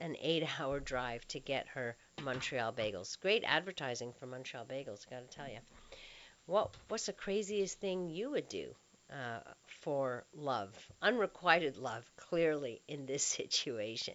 an 0.00 0.16
eight-hour 0.20 0.80
drive 0.92 1.26
to 1.28 1.38
get 1.38 1.68
her 1.68 1.96
Montreal 2.22 2.72
bagels. 2.72 3.20
Great 3.20 3.44
advertising 3.46 4.12
for 4.14 4.26
Montreal 4.26 4.64
bagels, 4.64 5.08
got 5.08 5.30
to 5.30 5.36
tell 5.36 5.48
you. 5.48 5.58
What 6.46 6.76
what's 6.88 7.06
the 7.06 7.12
craziest 7.12 7.78
thing 7.78 8.08
you 8.08 8.30
would 8.30 8.48
do 8.48 8.74
uh, 9.12 9.40
for 9.66 10.24
love, 10.34 10.70
unrequited 11.02 11.76
love, 11.76 12.10
clearly 12.16 12.80
in 12.88 13.06
this 13.06 13.24
situation. 13.38 14.14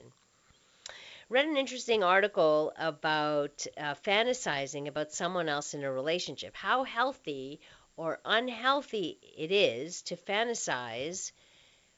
Read 1.29 1.45
an 1.45 1.57
interesting 1.57 2.03
article 2.03 2.71
about 2.77 3.65
uh, 3.77 3.95
fantasizing 3.95 4.87
about 4.87 5.11
someone 5.11 5.49
else 5.49 5.73
in 5.73 5.83
a 5.83 5.91
relationship. 5.91 6.55
How 6.55 6.83
healthy 6.83 7.59
or 7.97 8.19
unhealthy 8.23 9.17
it 9.37 9.51
is 9.51 10.03
to 10.03 10.15
fantasize 10.15 11.31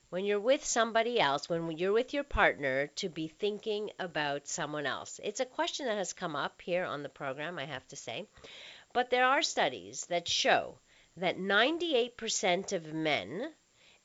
when 0.10 0.26
you're 0.26 0.40
with 0.40 0.66
somebody 0.66 1.20
else, 1.20 1.48
when 1.48 1.70
you're 1.78 1.94
with 1.94 2.14
your 2.14 2.24
partner, 2.24 2.88
to 2.88 3.10
be 3.10 3.28
thinking 3.28 3.92
about 4.00 4.48
someone 4.48 4.88
else. 4.88 5.20
It's 5.24 5.40
a 5.40 5.46
question 5.46 5.86
that 5.86 5.98
has 5.98 6.14
come 6.14 6.36
up 6.36 6.62
here 6.62 6.86
on 6.86 7.04
the 7.04 7.10
program, 7.10 7.60
I 7.60 7.66
have 7.66 7.88
to 7.90 7.96
say. 7.96 8.28
But 8.94 9.12
there 9.12 9.26
are 9.26 9.44
studies 9.44 10.08
that 10.08 10.28
show 10.28 10.80
that 11.20 11.38
98% 11.38 12.74
of 12.74 12.94
men 12.94 13.54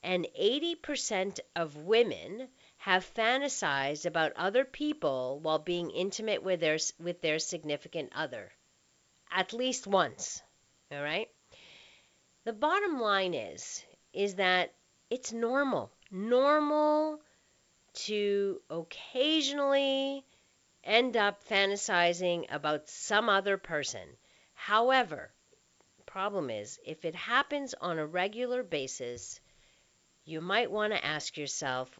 and 0.03 0.27
80% 0.39 1.39
of 1.55 1.77
women 1.77 2.47
have 2.77 3.13
fantasized 3.15 4.05
about 4.05 4.33
other 4.35 4.65
people 4.65 5.39
while 5.41 5.59
being 5.59 5.89
intimate 5.89 6.43
with 6.43 6.59
their 6.59 6.77
with 6.99 7.21
their 7.21 7.39
significant 7.39 8.11
other. 8.15 8.53
At 9.31 9.53
least 9.53 9.87
once 9.87 10.41
all 10.91 11.01
right? 11.01 11.29
The 12.43 12.53
bottom 12.53 12.99
line 12.99 13.33
is 13.33 13.83
is 14.13 14.35
that 14.35 14.73
it's 15.09 15.33
normal. 15.33 15.91
Normal 16.11 17.21
to 18.05 18.61
occasionally 18.69 20.23
end 20.83 21.17
up 21.17 21.43
fantasizing 21.45 22.45
about 22.53 22.87
some 22.87 23.29
other 23.29 23.57
person. 23.57 24.07
However 24.53 25.31
problem 26.15 26.49
is 26.49 26.79
if 26.85 27.03
it 27.03 27.13
happens 27.13 27.75
on 27.81 27.99
a 27.99 28.05
regular 28.05 28.63
basis 28.63 29.41
you 30.23 30.39
might 30.39 30.71
want 30.71 30.93
to 30.93 31.05
ask 31.05 31.35
yourself 31.35 31.99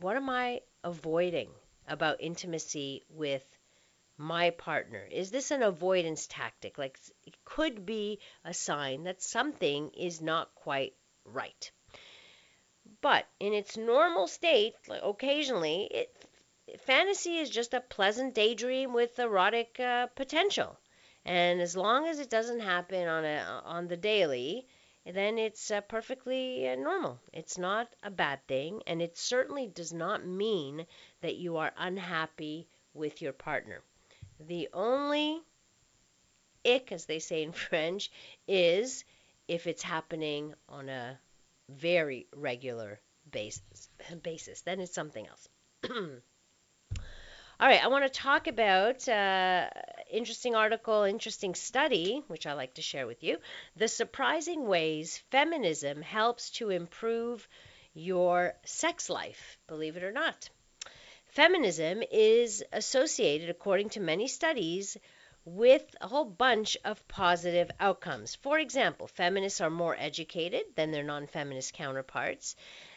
what 0.00 0.16
am 0.16 0.30
I 0.30 0.62
avoiding 0.82 1.50
about 1.86 2.22
intimacy 2.22 3.02
with 3.10 3.44
my 4.16 4.48
partner? 4.48 5.06
Is 5.10 5.30
this 5.30 5.50
an 5.50 5.62
avoidance 5.62 6.26
tactic? 6.26 6.78
Like 6.78 6.98
it 7.26 7.34
could 7.44 7.84
be 7.84 8.18
a 8.46 8.54
sign 8.54 9.04
that 9.04 9.20
something 9.20 9.90
is 9.90 10.22
not 10.22 10.54
quite 10.54 10.94
right. 11.26 11.70
But 13.02 13.26
in 13.38 13.52
its 13.52 13.76
normal 13.76 14.26
state, 14.26 14.74
like 14.88 15.02
occasionally, 15.02 15.84
it, 15.90 16.16
fantasy 16.80 17.36
is 17.36 17.50
just 17.50 17.74
a 17.74 17.80
pleasant 17.80 18.34
daydream 18.34 18.94
with 18.94 19.18
erotic 19.18 19.78
uh, 19.78 20.06
potential. 20.06 20.78
And 21.26 21.60
as 21.60 21.76
long 21.76 22.06
as 22.06 22.20
it 22.20 22.30
doesn't 22.30 22.60
happen 22.60 23.08
on 23.08 23.24
a 23.24 23.62
on 23.64 23.88
the 23.88 23.96
daily, 23.96 24.66
then 25.04 25.38
it's 25.38 25.72
uh, 25.72 25.80
perfectly 25.80 26.68
uh, 26.68 26.76
normal. 26.76 27.18
It's 27.32 27.58
not 27.58 27.88
a 28.04 28.10
bad 28.10 28.46
thing, 28.46 28.82
and 28.86 29.02
it 29.02 29.18
certainly 29.18 29.66
does 29.66 29.92
not 29.92 30.24
mean 30.24 30.86
that 31.22 31.34
you 31.34 31.56
are 31.56 31.72
unhappy 31.76 32.68
with 32.94 33.20
your 33.20 33.32
partner. 33.32 33.82
The 34.38 34.68
only 34.72 35.40
ick, 36.64 36.92
as 36.92 37.06
they 37.06 37.18
say 37.18 37.42
in 37.42 37.52
French, 37.66 38.10
is 38.46 39.04
if 39.48 39.66
it's 39.66 39.82
happening 39.82 40.54
on 40.68 40.88
a 40.88 41.18
very 41.68 42.28
regular 42.36 43.00
basis. 43.30 43.88
Basis, 44.22 44.60
then 44.60 44.78
it's 44.78 44.94
something 44.94 45.26
else. 45.26 45.48
All 47.58 47.66
right, 47.66 47.82
I 47.82 47.88
want 47.88 48.04
to 48.04 48.10
talk 48.10 48.48
about 48.48 49.08
uh, 49.08 49.68
interesting 50.10 50.54
article, 50.54 51.02
interesting 51.02 51.54
study, 51.54 52.22
which 52.28 52.46
I 52.46 52.52
like 52.52 52.74
to 52.74 52.82
share 52.82 53.06
with 53.06 53.22
you. 53.22 53.38
The 53.76 53.88
surprising 53.88 54.66
ways 54.66 55.18
feminism 55.30 56.02
helps 56.02 56.50
to 56.52 56.70
improve 56.70 57.48
your 57.94 58.54
sex 58.64 59.08
life, 59.08 59.58
believe 59.66 59.96
it 59.96 60.04
or 60.04 60.12
not. 60.12 60.48
Feminism 61.26 62.02
is 62.10 62.64
associated, 62.72 63.50
according 63.50 63.90
to 63.90 64.00
many 64.00 64.28
studies, 64.28 64.96
with 65.44 65.94
a 66.00 66.08
whole 66.08 66.24
bunch 66.24 66.76
of 66.84 67.06
positive 67.06 67.70
outcomes. 67.78 68.34
For 68.34 68.58
example, 68.58 69.06
feminists 69.06 69.60
are 69.60 69.70
more 69.70 69.96
educated 69.96 70.64
than 70.74 70.90
their 70.90 71.04
non 71.04 71.26
feminist 71.26 71.72
counterparts 71.72 72.56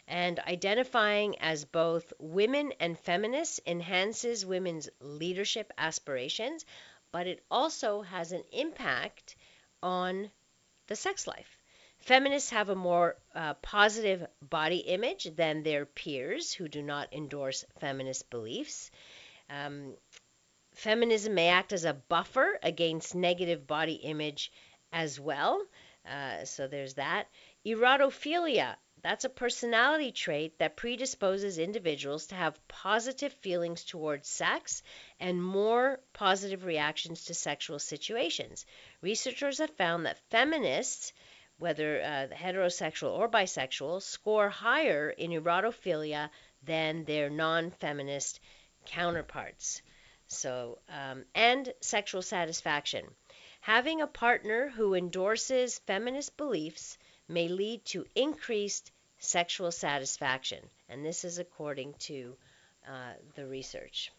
and 0.10 0.40
identifying 0.40 1.38
as 1.40 1.64
both 1.64 2.12
women 2.18 2.74
and 2.80 2.98
feminists 2.98 3.60
enhances 3.68 4.46
women's 4.46 4.90
leadership 5.00 5.72
aspirations, 5.78 6.66
but 7.12 7.28
it 7.28 7.44
also 7.50 8.02
has 8.02 8.32
an 8.32 8.44
impact 8.52 9.36
on 9.82 10.30
the 10.88 10.96
sex 10.96 11.28
life. 11.28 11.58
Feminists 12.00 12.52
have 12.52 12.70
a 12.70 12.76
more 12.76 13.18
uh, 13.36 13.56
positive 13.56 14.26
body 14.42 14.78
image 14.78 15.26
than 15.36 15.64
their 15.64 15.86
peers 15.86 16.54
who 16.54 16.68
do 16.68 16.82
not 16.82 17.14
endorse 17.14 17.66
feminist 17.80 18.30
beliefs. 18.30 18.90
Um, 19.50 19.96
feminism 20.74 21.34
may 21.34 21.50
act 21.50 21.74
as 21.74 21.84
a 21.84 21.94
buffer 21.94 22.58
against 22.64 23.16
negative 23.16 23.68
body 23.68 23.96
image 23.96 24.52
as 24.94 25.20
well. 25.20 25.62
Uh, 26.10 26.46
so 26.46 26.68
there's 26.68 26.96
that. 26.96 27.28
Erotophilia 27.66 28.76
that's 29.02 29.26
a 29.26 29.30
personality 29.30 30.12
trait 30.12 30.60
that 30.60 30.76
predisposes 30.76 31.58
individuals 31.58 32.28
to 32.28 32.36
have 32.36 32.68
positive 32.68 33.32
feelings 33.34 33.84
towards 33.84 34.28
sex 34.28 34.84
and 35.20 35.44
more 35.44 36.00
positive 36.14 36.66
reactions 36.66 37.26
to 37.26 37.34
sexual 37.34 37.80
situations. 37.80 38.66
Researchers 39.02 39.60
have 39.60 39.76
found 39.78 40.06
that 40.06 40.20
feminists, 40.30 41.14
whether 41.58 42.02
uh, 42.02 42.28
heterosexual 42.36 43.18
or 43.18 43.30
bisexual, 43.30 44.02
score 44.02 44.50
higher 44.50 45.10
in 45.10 45.32
erotophilia 45.32 46.30
than 46.64 47.06
their 47.06 47.30
non 47.30 47.72
feminist 47.72 48.40
counterparts. 48.86 49.82
So, 50.28 50.80
um, 50.90 51.26
and 51.34 51.74
sexual 51.82 52.22
satisfaction. 52.22 53.06
Having 53.62 54.02
a 54.02 54.08
partner 54.08 54.70
who 54.70 54.94
endorses 54.94 55.80
feminist 55.80 56.38
beliefs 56.38 56.98
may 57.30 57.48
lead 57.48 57.86
to 57.86 58.06
increased 58.16 58.92
sexual 59.20 59.72
satisfaction. 59.72 60.60
And 60.90 61.06
this 61.06 61.24
is 61.24 61.38
according 61.38 61.94
to 62.00 62.36
uh, 62.88 63.14
the 63.36 63.46
research. 63.46 64.12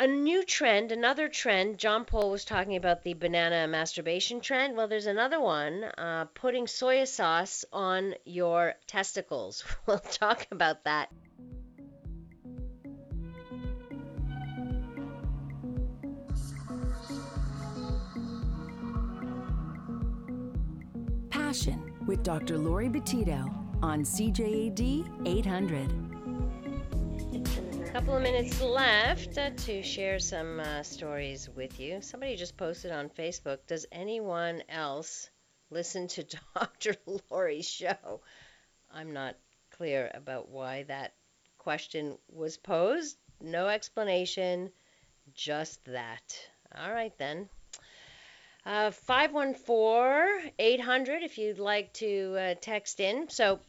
A 0.00 0.06
new 0.06 0.44
trend, 0.44 0.92
another 0.92 1.28
trend, 1.28 1.78
John 1.78 2.04
Paul 2.04 2.30
was 2.30 2.44
talking 2.44 2.76
about 2.76 3.02
the 3.02 3.14
banana 3.14 3.66
masturbation 3.66 4.40
trend. 4.40 4.76
Well, 4.76 4.86
there's 4.86 5.06
another 5.06 5.40
one 5.40 5.82
uh, 5.82 6.26
putting 6.34 6.68
soy 6.68 7.02
sauce 7.04 7.64
on 7.72 8.14
your 8.24 8.74
testicles. 8.86 9.64
We'll 9.86 9.98
talk 9.98 10.46
about 10.52 10.84
that. 10.84 11.10
Passion 21.48 21.94
with 22.06 22.22
Dr. 22.22 22.58
Lori 22.58 22.90
Betito 22.90 23.50
on 23.82 24.02
CJAD 24.02 25.26
800. 25.26 25.90
A 27.86 27.90
couple 27.90 28.14
of 28.14 28.22
minutes 28.22 28.60
left 28.60 29.38
uh, 29.38 29.48
to 29.56 29.82
share 29.82 30.18
some 30.18 30.60
uh, 30.60 30.82
stories 30.82 31.48
with 31.48 31.80
you. 31.80 32.02
Somebody 32.02 32.36
just 32.36 32.58
posted 32.58 32.90
on 32.90 33.08
Facebook 33.08 33.60
Does 33.66 33.86
anyone 33.90 34.62
else 34.68 35.30
listen 35.70 36.06
to 36.08 36.26
Dr. 36.54 36.96
Lori's 37.30 37.66
show? 37.66 38.20
I'm 38.92 39.14
not 39.14 39.34
clear 39.70 40.10
about 40.12 40.50
why 40.50 40.82
that 40.82 41.14
question 41.56 42.18
was 42.28 42.58
posed. 42.58 43.16
No 43.40 43.68
explanation, 43.68 44.70
just 45.32 45.82
that. 45.86 46.38
All 46.76 46.92
right, 46.92 47.16
then. 47.16 47.48
Uh, 48.66 48.90
514 48.90 50.52
800 50.58 51.22
if 51.22 51.38
you'd 51.38 51.58
like 51.58 51.92
to 51.94 52.36
uh, 52.38 52.54
text 52.60 53.00
in. 53.00 53.28
So 53.30 53.60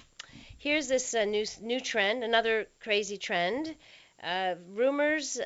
here's 0.58 0.88
this 0.88 1.14
uh, 1.14 1.26
new, 1.26 1.46
new 1.62 1.80
trend, 1.80 2.24
another 2.24 2.68
crazy 2.80 3.18
trend. 3.18 3.74
Uh, 4.22 4.56
rumors 4.68 5.40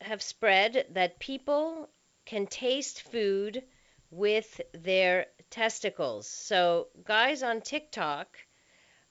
have 0.00 0.22
spread 0.22 0.86
that 0.90 1.18
people 1.18 1.88
can 2.24 2.46
taste 2.46 3.02
food 3.02 3.62
with 4.10 4.60
their 4.72 5.26
testicles. 5.50 6.28
So 6.28 6.88
guys 7.04 7.42
on 7.42 7.60
TikTok 7.60 8.36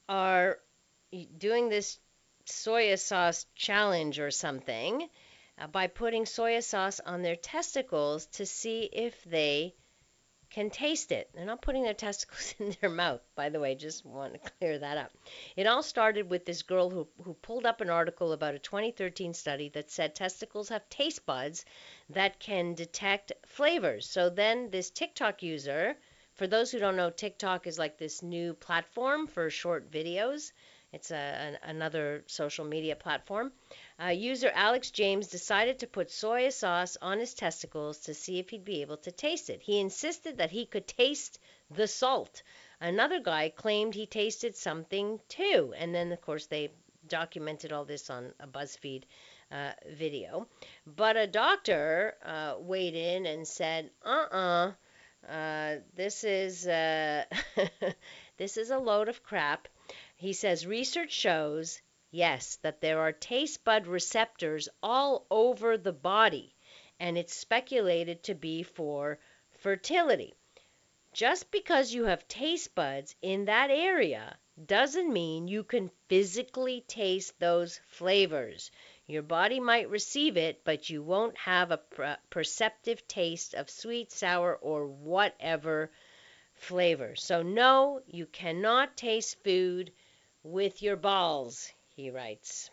are 0.10 0.60
doing 1.38 1.70
this 1.70 1.98
soy 2.46 2.94
sauce 2.96 3.46
challenge 3.56 4.20
or 4.20 4.32
something 4.32 5.10
Uh, 5.58 5.68
by 5.68 5.88
putting 5.88 6.26
soy 6.26 6.60
sauce 6.60 7.00
on 7.00 7.22
their 7.22 7.36
testicles 7.36 8.26
to 8.26 8.46
see 8.46 8.90
if 8.92 9.24
they 9.24 9.74
can 10.50 10.70
taste 10.70 11.12
it. 11.12 11.30
They're 11.34 11.46
not 11.46 11.62
putting 11.62 11.84
their 11.84 11.94
testicles 11.94 12.56
in 12.60 12.76
their 12.80 12.90
mouth, 12.90 13.22
by 13.36 13.50
the 13.50 13.60
way, 13.60 13.76
just 13.76 14.06
want 14.06 14.34
to 14.34 14.52
clear 14.52 14.80
that 14.80 14.98
up. 14.98 15.12
It 15.56 15.68
all 15.68 15.84
started 15.84 16.30
with 16.30 16.46
this 16.46 16.62
girl 16.62 16.90
who, 16.90 17.08
who 17.24 17.34
pulled 17.34 17.66
up 17.66 17.82
an 17.82 17.90
article 17.90 18.32
about 18.32 18.56
a 18.56 18.60
2013 18.60 19.34
study 19.34 19.70
that 19.70 19.92
said 19.92 20.16
testicles 20.16 20.70
have 20.70 20.88
taste 20.90 21.26
buds 21.26 21.66
that 22.10 22.40
can 22.40 22.74
detect 22.74 23.34
flavors. 23.46 24.08
So 24.08 24.30
then 24.30 24.70
this 24.70 24.90
TikTok 24.90 25.44
user, 25.44 25.98
for 26.36 26.48
those 26.48 26.72
who 26.72 26.80
don't 26.80 26.96
know, 26.96 27.10
TikTok 27.10 27.68
is 27.68 27.80
like 27.80 27.98
this 27.98 28.24
new 28.24 28.54
platform 28.54 29.28
for 29.28 29.50
short 29.50 29.92
videos. 29.92 30.52
It's 30.94 31.12
a, 31.12 31.16
an, 31.16 31.58
another 31.64 32.24
social 32.28 32.64
media 32.64 32.96
platform. 32.96 33.52
Uh, 33.98 34.08
user 34.08 34.52
Alex 34.54 34.92
James 34.92 35.28
decided 35.28 35.80
to 35.80 35.88
put 35.88 36.12
soy 36.12 36.50
sauce 36.50 36.98
on 37.02 37.20
his 37.20 37.34
testicles 37.34 38.00
to 38.00 38.14
see 38.14 38.40
if 38.40 38.50
he'd 38.50 38.66
be 38.66 38.82
able 38.82 38.98
to 38.98 39.12
taste 39.12 39.50
it. 39.50 39.62
He 39.62 39.80
insisted 39.80 40.38
that 40.38 40.52
he 40.52 40.66
could 40.66 40.88
taste 40.88 41.40
the 41.72 41.88
salt. 41.88 42.44
Another 42.82 43.22
guy 43.22 43.50
claimed 43.50 43.96
he 43.96 44.06
tasted 44.06 44.56
something 44.56 45.22
too. 45.30 45.74
And 45.78 45.96
then, 45.96 46.12
of 46.12 46.20
course, 46.20 46.46
they 46.48 46.72
documented 47.08 47.72
all 47.72 47.86
this 47.86 48.10
on 48.10 48.34
a 48.40 48.48
BuzzFeed 48.48 49.04
uh, 49.52 49.72
video. 49.90 50.48
But 50.86 51.16
a 51.16 51.28
doctor 51.28 52.16
uh, 52.24 52.56
weighed 52.60 52.96
in 52.96 53.26
and 53.26 53.48
said, 53.48 53.92
uh-uh, 54.04 54.74
uh, 55.30 55.76
this 55.96 56.24
is 56.24 56.68
uh, 56.68 57.24
this 58.38 58.58
is 58.58 58.72
a 58.72 58.78
load 58.78 59.08
of 59.08 59.24
crap. 59.24 59.68
He 60.18 60.34
says 60.34 60.68
research 60.68 61.12
shows 61.12 61.82
Yes, 62.18 62.56
that 62.62 62.80
there 62.80 63.02
are 63.02 63.12
taste 63.12 63.66
bud 63.66 63.88
receptors 63.88 64.70
all 64.82 65.26
over 65.30 65.78
the 65.78 65.92
body, 65.92 66.56
and 66.98 67.18
it's 67.18 67.36
speculated 67.36 68.24
to 68.24 68.34
be 68.34 68.64
for 68.64 69.20
fertility. 69.60 70.34
Just 71.12 71.52
because 71.52 71.94
you 71.94 72.06
have 72.06 72.26
taste 72.30 72.74
buds 72.74 73.18
in 73.22 73.44
that 73.46 73.70
area 73.70 74.38
doesn't 74.66 75.12
mean 75.12 75.50
you 75.50 75.66
can 75.66 75.92
physically 76.08 76.86
taste 76.88 77.38
those 77.38 77.82
flavors. 77.86 78.72
Your 79.08 79.24
body 79.24 79.60
might 79.60 79.90
receive 79.90 80.38
it, 80.38 80.64
but 80.64 80.90
you 80.90 81.04
won't 81.04 81.38
have 81.38 81.72
a 81.72 82.18
perceptive 82.30 83.06
taste 83.10 83.54
of 83.56 83.70
sweet, 83.70 84.10
sour, 84.10 84.56
or 84.56 84.88
whatever 84.88 85.92
flavor. 86.54 87.18
So, 87.18 87.42
no, 87.42 88.02
you 88.08 88.26
cannot 88.26 88.96
taste 88.96 89.44
food 89.44 89.92
with 90.44 90.82
your 90.82 90.96
balls, 90.96 91.74
he 91.96 92.10
writes. 92.10 92.70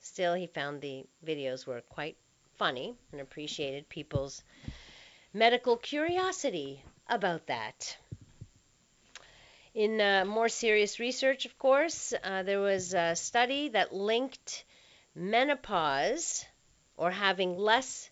Still, 0.00 0.34
he 0.34 0.46
found 0.46 0.80
the 0.80 1.04
videos 1.26 1.66
were 1.66 1.80
quite 1.80 2.16
funny 2.56 2.94
and 3.10 3.20
appreciated 3.20 3.88
people's 3.88 4.42
medical 5.32 5.76
curiosity 5.76 6.82
about 7.08 7.46
that. 7.48 7.96
In 9.74 10.00
uh, 10.00 10.24
more 10.24 10.48
serious 10.48 11.00
research, 11.00 11.46
of 11.46 11.58
course, 11.58 12.14
uh, 12.22 12.44
there 12.44 12.60
was 12.60 12.94
a 12.94 13.16
study 13.16 13.70
that 13.70 13.92
linked 13.92 14.64
menopause 15.16 16.44
or 16.96 17.10
having 17.10 17.58
less 17.58 18.10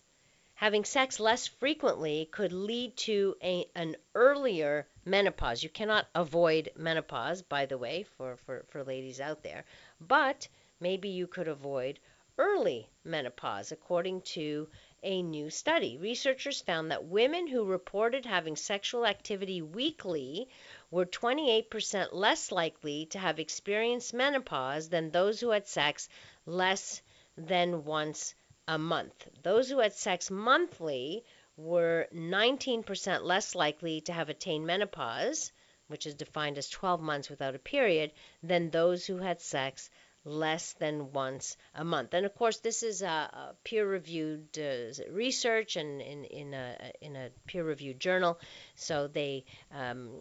having 0.55 0.85
sex 0.85 1.19
less 1.19 1.47
frequently 1.47 2.25
could 2.31 2.53
lead 2.53 2.95
to 2.95 3.35
a, 3.43 3.65
an 3.75 3.95
earlier 4.15 4.87
menopause. 5.03 5.63
You 5.63 5.69
cannot 5.69 6.07
avoid 6.15 6.71
menopause, 6.77 7.41
by 7.41 7.65
the 7.65 7.77
way, 7.77 8.03
for, 8.17 8.37
for, 8.45 8.63
for 8.69 8.83
ladies 8.83 9.19
out 9.19 9.43
there, 9.43 9.65
but 10.07 10.47
maybe 10.79 11.09
you 11.09 11.27
could 11.27 11.47
avoid 11.47 11.99
early 12.37 12.89
menopause, 13.03 13.71
according 13.71 14.21
to 14.21 14.67
a 15.03 15.21
new 15.21 15.49
study. 15.49 15.97
Researchers 15.97 16.61
found 16.61 16.91
that 16.91 17.05
women 17.05 17.47
who 17.47 17.63
reported 17.63 18.25
having 18.25 18.55
sexual 18.55 19.05
activity 19.05 19.61
weekly 19.61 20.49
were 20.89 21.05
28% 21.05 22.09
less 22.11 22.51
likely 22.51 23.05
to 23.07 23.19
have 23.19 23.39
experienced 23.39 24.13
menopause 24.13 24.89
than 24.89 25.11
those 25.11 25.39
who 25.39 25.51
had 25.51 25.67
sex 25.67 26.09
less 26.45 27.01
than 27.37 27.85
once 27.85 28.35
a 28.67 28.77
month. 28.77 29.27
Those 29.41 29.69
who 29.69 29.79
had 29.79 29.93
sex 29.93 30.29
monthly 30.29 31.23
were 31.55 32.07
19% 32.13 33.23
less 33.23 33.55
likely 33.55 34.01
to 34.01 34.13
have 34.13 34.29
attained 34.29 34.65
menopause, 34.65 35.51
which 35.87 36.05
is 36.05 36.15
defined 36.15 36.57
as 36.57 36.69
12 36.69 37.01
months 37.01 37.29
without 37.29 37.55
a 37.55 37.59
period, 37.59 38.11
than 38.41 38.69
those 38.69 39.05
who 39.05 39.17
had 39.17 39.41
sex 39.41 39.89
less 40.25 40.73
than 40.73 41.11
once 41.11 41.57
a 41.75 41.83
month. 41.83 42.13
And 42.13 42.25
of 42.25 42.33
course, 42.35 42.59
this 42.59 42.83
is 42.83 43.01
a, 43.01 43.55
peer-reviewed 43.63 44.57
uh, 44.57 45.11
research 45.11 45.75
and 45.75 46.01
in, 46.01 46.23
in, 46.25 46.53
a, 46.53 46.91
in 47.01 47.15
a 47.15 47.29
peer-reviewed 47.45 47.99
journal. 47.99 48.39
So 48.75 49.07
they 49.07 49.45
um, 49.71 50.11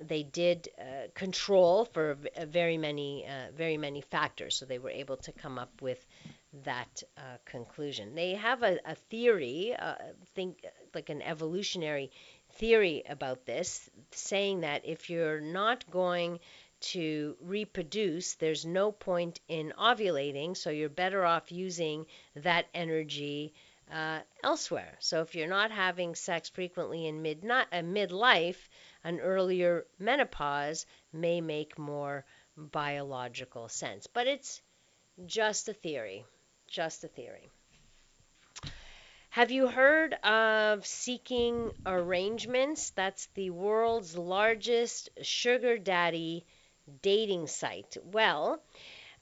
they 0.00 0.22
did 0.22 0.68
uh, 0.78 1.08
control 1.14 1.84
for 1.84 2.18
very 2.46 2.76
many 2.76 3.26
uh, 3.26 3.52
very 3.56 3.76
many 3.76 4.00
factors. 4.00 4.56
So 4.56 4.66
they 4.66 4.78
were 4.78 4.90
able 4.90 5.16
to 5.18 5.32
come 5.32 5.58
up 5.58 5.80
with 5.80 6.04
that 6.64 7.02
uh, 7.16 7.20
conclusion. 7.44 8.14
They 8.14 8.34
have 8.34 8.62
a, 8.62 8.78
a 8.84 8.94
theory, 8.94 9.74
uh, 9.76 9.94
think 10.34 10.64
like 10.94 11.10
an 11.10 11.22
evolutionary 11.22 12.10
theory 12.54 13.02
about 13.08 13.46
this, 13.46 13.88
saying 14.10 14.60
that 14.60 14.84
if 14.84 15.10
you're 15.10 15.40
not 15.40 15.90
going 15.90 16.40
to 16.80 17.36
reproduce, 17.40 18.34
there's 18.34 18.64
no 18.64 18.92
point 18.92 19.40
in 19.48 19.72
ovulating, 19.78 20.56
so 20.56 20.70
you're 20.70 20.88
better 20.88 21.24
off 21.24 21.50
using 21.52 22.06
that 22.36 22.66
energy 22.74 23.54
uh, 23.90 24.20
elsewhere. 24.42 24.96
So 25.00 25.20
if 25.22 25.34
you're 25.34 25.48
not 25.48 25.70
having 25.70 26.14
sex 26.14 26.48
frequently 26.48 27.06
in 27.06 27.22
mid 27.22 27.44
uh, 27.48 27.64
midlife, 27.72 28.68
an 29.02 29.20
earlier 29.20 29.86
menopause 29.98 30.86
may 31.12 31.40
make 31.40 31.78
more 31.78 32.24
biological 32.56 33.68
sense. 33.68 34.06
But 34.06 34.26
it's 34.26 34.60
just 35.26 35.68
a 35.68 35.72
theory 35.72 36.24
just 36.74 37.04
a 37.04 37.08
theory. 37.08 37.50
Have 39.34 39.50
you 39.50 39.66
heard 39.66 40.14
of 40.22 40.86
Seeking 40.86 41.72
Arrangements? 41.84 42.90
That's 42.90 43.26
the 43.34 43.50
world's 43.50 44.16
largest 44.16 45.08
sugar 45.22 45.76
daddy 45.76 46.46
dating 47.02 47.48
site. 47.48 47.96
Well, 48.04 48.62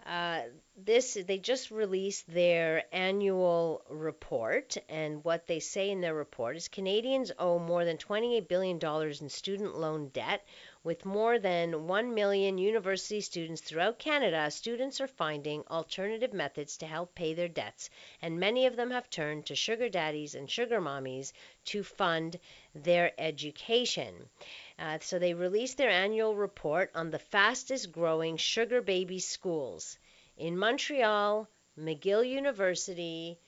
uh, 0.05 0.43
this 0.77 1.17
they 1.27 1.39
just 1.39 1.71
released 1.71 2.31
their 2.31 2.85
annual 2.93 3.85
report, 3.89 4.77
and 4.91 5.25
what 5.25 5.47
they 5.47 5.61
say 5.61 5.89
in 5.89 6.03
their 6.03 6.15
report 6.15 6.57
is 6.57 6.69
Canadians 6.69 7.33
owe 7.39 7.59
more 7.59 7.87
than 7.87 7.97
28 7.97 8.47
billion 8.47 8.79
dollars 8.79 9.23
in 9.23 9.31
student 9.31 9.79
loan 9.79 10.09
debt, 10.09 10.45
with 10.85 11.05
more 11.05 11.39
than 11.39 11.87
1 11.87 12.13
million 12.13 12.59
university 12.59 13.21
students 13.21 13.61
throughout 13.61 14.01
Canada, 14.01 14.51
students 14.51 15.01
are 15.01 15.07
finding 15.07 15.63
alternative 15.69 16.33
methods 16.33 16.77
to 16.77 16.87
help 16.87 17.15
pay 17.15 17.35
their 17.35 17.49
debts, 17.49 17.89
and 18.21 18.41
many 18.41 18.67
of 18.67 18.75
them 18.75 18.91
have 18.91 19.09
turned 19.09 19.47
to 19.47 19.55
sugar 19.55 19.89
daddies 19.89 20.35
and 20.35 20.51
sugar 20.51 20.81
mommies 20.81 21.33
to 21.65 21.85
fund 21.85 22.37
their 22.75 23.13
education. 23.17 24.29
Uh, 24.77 24.99
so 25.01 25.21
they 25.21 25.35
released 25.35 25.79
their 25.79 25.91
annual 25.91 26.35
report 26.35 26.91
on 26.97 27.11
the 27.11 27.19
fastest 27.19 27.93
growing 27.93 28.37
sugar 28.37 28.83
baby 28.83 29.21
schools. 29.21 29.97
In 30.37 30.59
Montreal, 30.59 31.49
McGill 31.79 32.29
University 32.29 33.39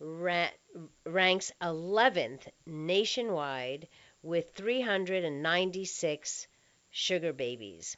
ra- 0.00 0.50
ranks 1.06 1.52
11th 1.60 2.48
nationwide 2.66 3.86
with 4.22 4.52
396 4.54 6.48
sugar 6.92 7.32
babies. 7.32 7.96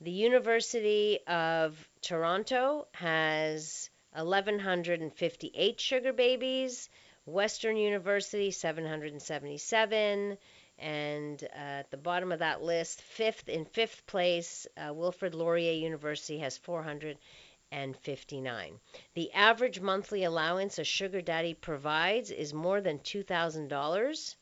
The 0.00 0.12
University 0.12 1.18
of 1.26 1.88
Toronto 2.00 2.86
has 2.92 3.90
1,158 4.12 5.80
sugar 5.80 6.12
babies, 6.12 6.88
Western 7.26 7.76
University 7.76 8.52
777, 8.52 10.38
and 10.78 11.42
uh, 11.42 11.46
at 11.56 11.90
the 11.90 11.96
bottom 11.96 12.30
of 12.30 12.38
that 12.38 12.62
list, 12.62 13.02
fifth 13.02 13.48
in 13.48 13.64
fifth 13.64 14.06
place, 14.06 14.68
uh, 14.76 14.94
Wilfrid 14.94 15.34
Laurier 15.34 15.72
University 15.72 16.38
has 16.38 16.56
459. 16.56 18.78
The 19.14 19.32
average 19.32 19.80
monthly 19.80 20.22
allowance 20.22 20.78
a 20.78 20.84
sugar 20.84 21.20
daddy 21.20 21.54
provides 21.54 22.30
is 22.30 22.54
more 22.54 22.80
than 22.80 23.00
$2,000. 23.00 24.36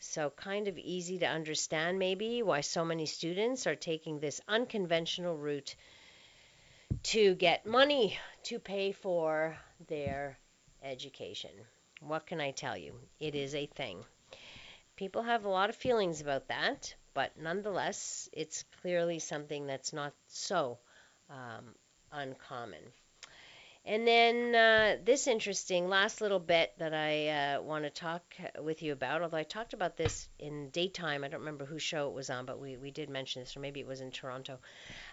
So, 0.00 0.30
kind 0.30 0.68
of 0.68 0.78
easy 0.78 1.18
to 1.18 1.26
understand, 1.26 1.98
maybe, 1.98 2.42
why 2.42 2.60
so 2.60 2.84
many 2.84 3.06
students 3.06 3.66
are 3.66 3.74
taking 3.74 4.20
this 4.20 4.40
unconventional 4.46 5.36
route 5.36 5.74
to 7.02 7.34
get 7.34 7.66
money 7.66 8.18
to 8.44 8.58
pay 8.58 8.92
for 8.92 9.56
their 9.88 10.38
education. 10.82 11.50
What 12.00 12.26
can 12.26 12.40
I 12.40 12.52
tell 12.52 12.76
you? 12.76 12.94
It 13.18 13.34
is 13.34 13.54
a 13.54 13.66
thing. 13.66 14.04
People 14.96 15.22
have 15.22 15.44
a 15.44 15.48
lot 15.48 15.70
of 15.70 15.76
feelings 15.76 16.20
about 16.20 16.48
that, 16.48 16.94
but 17.14 17.36
nonetheless, 17.36 18.28
it's 18.32 18.64
clearly 18.82 19.18
something 19.18 19.66
that's 19.66 19.92
not 19.92 20.12
so 20.28 20.78
um, 21.30 21.74
uncommon. 22.12 22.82
And 23.88 24.06
then 24.06 24.54
uh, 24.54 24.96
this 25.02 25.26
interesting 25.26 25.88
last 25.88 26.20
little 26.20 26.38
bit 26.38 26.74
that 26.76 26.92
I 26.92 27.28
uh, 27.28 27.62
want 27.62 27.84
to 27.84 27.90
talk 27.90 28.22
with 28.60 28.82
you 28.82 28.92
about, 28.92 29.22
although 29.22 29.38
I 29.38 29.44
talked 29.44 29.72
about 29.72 29.96
this 29.96 30.28
in 30.38 30.68
daytime. 30.68 31.24
I 31.24 31.28
don't 31.28 31.40
remember 31.40 31.64
whose 31.64 31.82
show 31.82 32.06
it 32.08 32.12
was 32.14 32.28
on, 32.28 32.44
but 32.44 32.60
we, 32.60 32.76
we 32.76 32.90
did 32.90 33.08
mention 33.08 33.40
this, 33.40 33.56
or 33.56 33.60
maybe 33.60 33.80
it 33.80 33.86
was 33.86 34.02
in 34.02 34.10
Toronto. 34.10 34.58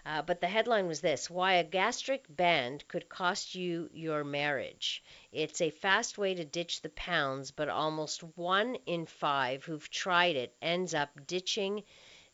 Uh, 0.04 0.20
but 0.20 0.42
the 0.42 0.46
headline 0.46 0.86
was 0.86 1.00
this 1.00 1.30
Why 1.30 1.54
a 1.54 1.64
gastric 1.64 2.26
band 2.28 2.86
could 2.86 3.08
cost 3.08 3.54
you 3.54 3.88
your 3.94 4.24
marriage. 4.24 5.02
It's 5.32 5.62
a 5.62 5.70
fast 5.70 6.18
way 6.18 6.34
to 6.34 6.44
ditch 6.44 6.82
the 6.82 6.90
pounds, 6.90 7.52
but 7.52 7.70
almost 7.70 8.24
one 8.36 8.74
in 8.84 9.06
five 9.06 9.64
who've 9.64 9.88
tried 9.88 10.36
it 10.36 10.54
ends 10.60 10.92
up 10.92 11.26
ditching 11.26 11.82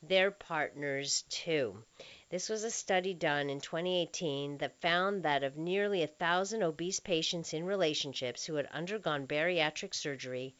their 0.02 0.32
partners 0.32 1.22
too. 1.28 1.84
This 2.32 2.48
was 2.48 2.64
a 2.64 2.70
study 2.70 3.12
done 3.12 3.50
in 3.50 3.60
2018 3.60 4.56
that 4.56 4.80
found 4.80 5.22
that 5.22 5.44
of 5.44 5.58
nearly 5.58 6.02
a 6.02 6.06
thousand 6.06 6.62
obese 6.62 6.98
patients 6.98 7.52
in 7.52 7.66
relationships 7.66 8.46
who 8.46 8.54
had 8.54 8.64
undergone 8.68 9.26
bariatric 9.26 9.92
surgery, 9.92 10.56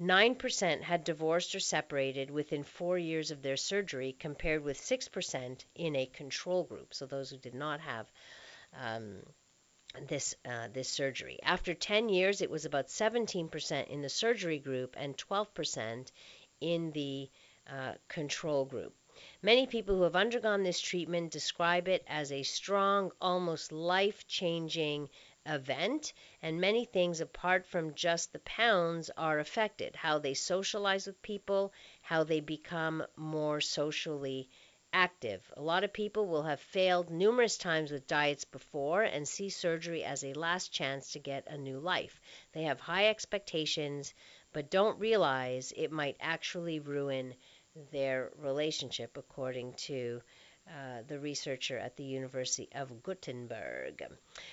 9% 0.00 0.82
had 0.82 1.04
divorced 1.04 1.54
or 1.54 1.60
separated 1.60 2.28
within 2.28 2.64
four 2.64 2.98
years 2.98 3.30
of 3.30 3.40
their 3.40 3.56
surgery, 3.56 4.16
compared 4.18 4.64
with 4.64 4.80
6% 4.80 5.64
in 5.76 5.94
a 5.94 6.06
control 6.06 6.64
group, 6.64 6.92
so 6.92 7.06
those 7.06 7.30
who 7.30 7.38
did 7.38 7.54
not 7.54 7.78
have 7.78 8.10
um, 8.72 9.22
this 10.08 10.34
uh, 10.44 10.66
this 10.72 10.88
surgery. 10.88 11.38
After 11.44 11.72
10 11.72 12.08
years, 12.08 12.42
it 12.42 12.50
was 12.50 12.64
about 12.64 12.88
17% 12.88 13.86
in 13.86 14.02
the 14.02 14.08
surgery 14.08 14.58
group 14.58 14.96
and 14.98 15.16
12% 15.16 16.10
in 16.60 16.90
the 16.90 17.30
uh, 17.68 17.92
control 18.08 18.64
group. 18.64 18.96
Many 19.44 19.66
people 19.66 19.96
who 19.96 20.04
have 20.04 20.14
undergone 20.14 20.62
this 20.62 20.80
treatment 20.80 21.32
describe 21.32 21.88
it 21.88 22.04
as 22.06 22.30
a 22.30 22.44
strong, 22.44 23.10
almost 23.20 23.72
life 23.72 24.24
changing 24.28 25.10
event, 25.44 26.12
and 26.40 26.60
many 26.60 26.84
things 26.84 27.20
apart 27.20 27.66
from 27.66 27.96
just 27.96 28.32
the 28.32 28.38
pounds 28.38 29.10
are 29.16 29.40
affected 29.40 29.96
how 29.96 30.20
they 30.20 30.34
socialize 30.34 31.08
with 31.08 31.20
people, 31.22 31.72
how 32.02 32.22
they 32.22 32.38
become 32.38 33.04
more 33.16 33.60
socially 33.60 34.48
active. 34.92 35.52
A 35.56 35.60
lot 35.60 35.82
of 35.82 35.92
people 35.92 36.28
will 36.28 36.44
have 36.44 36.60
failed 36.60 37.10
numerous 37.10 37.58
times 37.58 37.90
with 37.90 38.06
diets 38.06 38.44
before 38.44 39.02
and 39.02 39.26
see 39.26 39.48
surgery 39.48 40.04
as 40.04 40.22
a 40.22 40.34
last 40.34 40.72
chance 40.72 41.10
to 41.12 41.18
get 41.18 41.48
a 41.48 41.58
new 41.58 41.80
life. 41.80 42.20
They 42.52 42.62
have 42.62 42.78
high 42.78 43.08
expectations, 43.08 44.14
but 44.52 44.70
don't 44.70 45.00
realize 45.00 45.72
it 45.76 45.90
might 45.90 46.16
actually 46.20 46.78
ruin 46.78 47.34
their 47.90 48.30
relationship, 48.36 49.16
according 49.16 49.72
to 49.74 50.20
uh, 50.68 51.02
the 51.08 51.18
researcher 51.18 51.76
at 51.76 51.96
the 51.96 52.04
University 52.04 52.68
of 52.72 53.02
Gothenburg. 53.02 54.06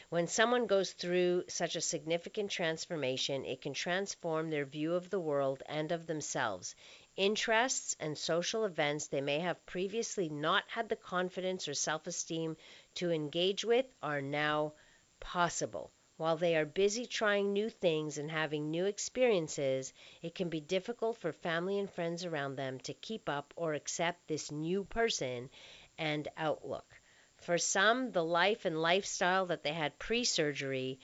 When 0.09 0.27
someone 0.27 0.65
goes 0.65 0.91
through 0.91 1.43
such 1.47 1.75
a 1.75 1.81
significant 1.81 2.49
transformation, 2.49 3.45
it 3.45 3.61
can 3.61 3.73
transform 3.73 4.49
their 4.49 4.65
view 4.65 4.95
of 4.95 5.09
the 5.09 5.19
world 5.19 5.61
and 5.67 5.91
of 5.91 6.07
themselves. 6.07 6.75
Interests 7.15 7.95
and 7.99 8.17
social 8.17 8.65
events 8.65 9.07
they 9.07 9.21
may 9.21 9.39
have 9.39 9.65
previously 9.67 10.29
not 10.29 10.63
had 10.67 10.89
the 10.89 10.95
confidence 10.95 11.67
or 11.67 11.75
self 11.75 12.07
esteem 12.07 12.57
to 12.95 13.11
engage 13.11 13.63
with 13.63 13.85
are 14.01 14.21
now 14.21 14.73
possible. 15.19 15.91
While 16.19 16.35
they 16.35 16.57
are 16.57 16.65
busy 16.65 17.05
trying 17.05 17.53
new 17.53 17.69
things 17.69 18.17
and 18.17 18.29
having 18.29 18.69
new 18.69 18.83
experiences, 18.83 19.93
it 20.21 20.35
can 20.35 20.49
be 20.49 20.59
difficult 20.59 21.15
for 21.15 21.31
family 21.31 21.79
and 21.79 21.89
friends 21.89 22.25
around 22.25 22.57
them 22.57 22.77
to 22.81 22.93
keep 22.93 23.29
up 23.29 23.53
or 23.55 23.73
accept 23.73 24.27
this 24.27 24.51
new 24.51 24.83
person 24.83 25.49
and 25.97 26.27
outlook. 26.35 26.99
For 27.37 27.57
some, 27.57 28.11
the 28.11 28.21
life 28.21 28.65
and 28.65 28.81
lifestyle 28.81 29.45
that 29.45 29.63
they 29.63 29.71
had 29.71 29.97
pre 29.97 30.25
surgery 30.25 30.99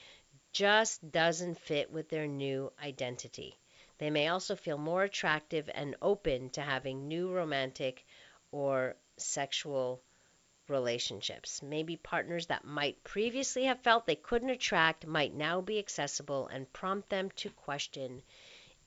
just 0.52 1.10
doesn't 1.10 1.60
fit 1.60 1.90
with 1.90 2.10
their 2.10 2.26
new 2.26 2.70
identity. 2.78 3.58
They 3.96 4.10
may 4.10 4.28
also 4.28 4.54
feel 4.54 4.76
more 4.76 5.04
attractive 5.04 5.70
and 5.72 5.96
open 6.02 6.50
to 6.50 6.60
having 6.60 7.08
new 7.08 7.32
romantic 7.32 8.04
or 8.52 8.96
sexual 9.16 10.02
relationships. 10.68 11.62
Maybe 11.62 11.96
partners 11.96 12.46
that 12.46 12.64
might 12.64 13.02
previously 13.04 13.64
have 13.64 13.80
felt 13.80 14.06
they 14.06 14.16
couldn't 14.16 14.50
attract 14.50 15.06
might 15.06 15.34
now 15.34 15.60
be 15.60 15.78
accessible 15.78 16.48
and 16.48 16.72
prompt 16.72 17.08
them 17.08 17.30
to 17.36 17.50
question 17.50 18.22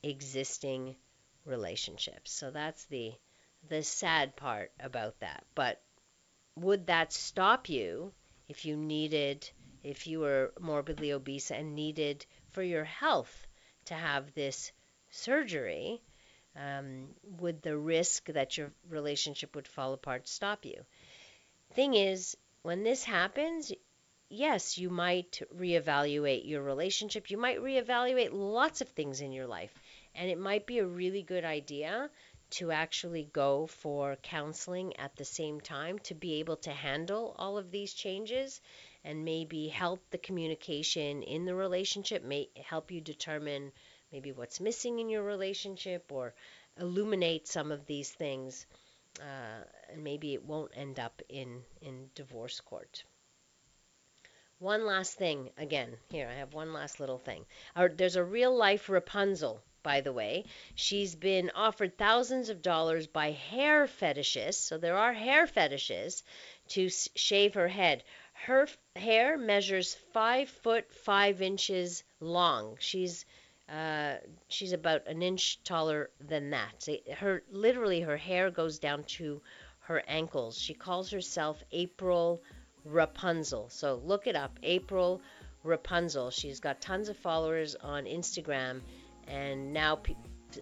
existing 0.02 0.96
relationships. 1.44 2.32
So 2.32 2.50
that's 2.50 2.84
the 2.86 3.12
the 3.68 3.82
sad 3.82 4.36
part 4.36 4.72
about 4.80 5.18
that. 5.20 5.44
But 5.54 5.82
would 6.56 6.86
that 6.86 7.12
stop 7.12 7.68
you 7.68 8.12
if 8.48 8.64
you 8.64 8.76
needed, 8.76 9.48
if 9.82 10.06
you 10.06 10.20
were 10.20 10.52
morbidly 10.60 11.12
obese 11.12 11.50
and 11.50 11.74
needed 11.74 12.26
for 12.50 12.62
your 12.62 12.84
health 12.84 13.46
to 13.86 13.94
have 13.94 14.32
this 14.34 14.72
surgery? 15.10 16.02
Um, 16.56 17.08
would 17.22 17.62
the 17.62 17.76
risk 17.76 18.26
that 18.26 18.56
your 18.58 18.72
relationship 18.88 19.54
would 19.54 19.68
fall 19.68 19.92
apart 19.92 20.26
stop 20.28 20.64
you? 20.64 20.84
Thing 21.74 21.94
is, 21.94 22.36
when 22.62 22.82
this 22.82 23.04
happens, 23.04 23.72
yes, 24.28 24.78
you 24.78 24.90
might 24.90 25.40
reevaluate 25.56 26.46
your 26.46 26.62
relationship. 26.62 27.30
You 27.30 27.38
might 27.38 27.58
reevaluate 27.58 28.30
lots 28.32 28.80
of 28.80 28.88
things 28.88 29.20
in 29.20 29.32
your 29.32 29.46
life. 29.46 29.72
And 30.14 30.30
it 30.30 30.38
might 30.38 30.66
be 30.66 30.78
a 30.78 30.86
really 30.86 31.22
good 31.22 31.44
idea 31.44 32.10
to 32.50 32.72
actually 32.72 33.24
go 33.24 33.66
for 33.66 34.16
counseling 34.16 34.96
at 34.96 35.14
the 35.16 35.24
same 35.24 35.60
time 35.60 35.98
to 36.00 36.14
be 36.14 36.40
able 36.40 36.56
to 36.56 36.72
handle 36.72 37.34
all 37.38 37.56
of 37.56 37.70
these 37.70 37.94
changes 37.94 38.60
and 39.04 39.24
maybe 39.24 39.68
help 39.68 40.00
the 40.10 40.18
communication 40.18 41.22
in 41.22 41.44
the 41.44 41.54
relationship, 41.54 42.22
may 42.24 42.48
help 42.64 42.90
you 42.90 43.00
determine 43.00 43.72
maybe 44.12 44.32
what's 44.32 44.60
missing 44.60 44.98
in 44.98 45.08
your 45.08 45.22
relationship 45.22 46.10
or 46.10 46.34
illuminate 46.78 47.46
some 47.46 47.70
of 47.70 47.86
these 47.86 48.10
things. 48.10 48.66
Uh, 49.18 49.64
and 49.90 50.04
maybe 50.04 50.34
it 50.34 50.44
won't 50.44 50.72
end 50.74 51.00
up 51.00 51.22
in, 51.28 51.62
in 51.80 52.10
divorce 52.14 52.60
court. 52.60 53.04
One 54.58 54.84
last 54.86 55.14
thing, 55.14 55.50
again, 55.56 55.96
here 56.10 56.28
I 56.28 56.34
have 56.34 56.52
one 56.52 56.72
last 56.72 57.00
little 57.00 57.18
thing. 57.18 57.46
Our, 57.74 57.88
there's 57.88 58.16
a 58.16 58.24
real 58.24 58.54
life 58.54 58.88
Rapunzel 58.88 59.62
by 59.82 60.00
the 60.00 60.12
way. 60.12 60.44
She's 60.74 61.14
been 61.14 61.50
offered 61.54 61.96
thousands 61.96 62.50
of 62.50 62.62
dollars 62.62 63.06
by 63.06 63.30
hair 63.32 63.86
fetishists, 63.86 64.62
so 64.62 64.78
there 64.78 64.96
are 64.96 65.12
hair 65.12 65.46
fetishists, 65.46 66.22
to 66.68 66.88
shave 66.88 67.54
her 67.54 67.68
head. 67.68 68.04
Her 68.34 68.68
hair 68.96 69.38
measures 69.38 69.94
five 70.12 70.48
foot 70.48 70.92
five 70.92 71.42
inches 71.42 72.04
long. 72.20 72.76
She's 72.78 73.24
uh, 73.70 74.14
she's 74.48 74.72
about 74.72 75.06
an 75.06 75.22
inch 75.22 75.62
taller 75.62 76.10
than 76.20 76.50
that. 76.50 76.88
Her 77.16 77.42
literally 77.50 78.00
her 78.00 78.16
hair 78.16 78.50
goes 78.50 78.78
down 78.78 79.04
to 79.18 79.40
her 79.80 80.02
ankles. 80.08 80.58
She 80.58 80.74
calls 80.74 81.10
herself 81.10 81.62
April 81.70 82.42
Rapunzel. 82.84 83.68
So 83.70 84.00
look 84.04 84.26
it 84.26 84.34
up, 84.34 84.58
April 84.62 85.20
Rapunzel. 85.62 86.30
She's 86.30 86.60
got 86.60 86.80
tons 86.80 87.08
of 87.08 87.16
followers 87.18 87.76
on 87.76 88.04
Instagram 88.04 88.80
and 89.28 89.72
now 89.72 90.00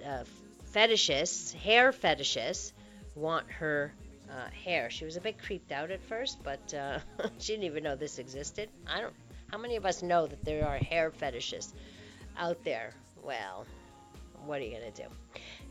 uh, 0.05 0.25
fetishists, 0.73 1.55
hair 1.55 1.93
fetishists, 1.93 2.73
want 3.15 3.51
her 3.51 3.93
uh, 4.31 4.51
hair. 4.65 4.91
She 4.91 5.07
was 5.07 5.17
a 5.17 5.21
bit 5.21 5.43
creeped 5.43 5.73
out 5.73 5.91
at 5.91 6.03
first, 6.03 6.43
but 6.43 6.75
uh, 6.75 6.99
she 7.39 7.53
didn't 7.53 7.65
even 7.65 7.85
know 7.85 7.97
this 7.97 8.19
existed. 8.19 8.69
I 8.87 9.01
don't. 9.01 9.15
How 9.51 9.57
many 9.57 9.77
of 9.77 9.87
us 9.87 10.03
know 10.03 10.27
that 10.27 10.45
there 10.45 10.69
are 10.69 10.77
hair 10.77 11.11
fetishists 11.11 11.73
out 12.39 12.63
there? 12.65 12.93
Well, 13.23 13.67
what 14.47 14.61
are 14.61 14.65
you 14.65 14.73
gonna 14.73 14.91
do? 14.91 15.05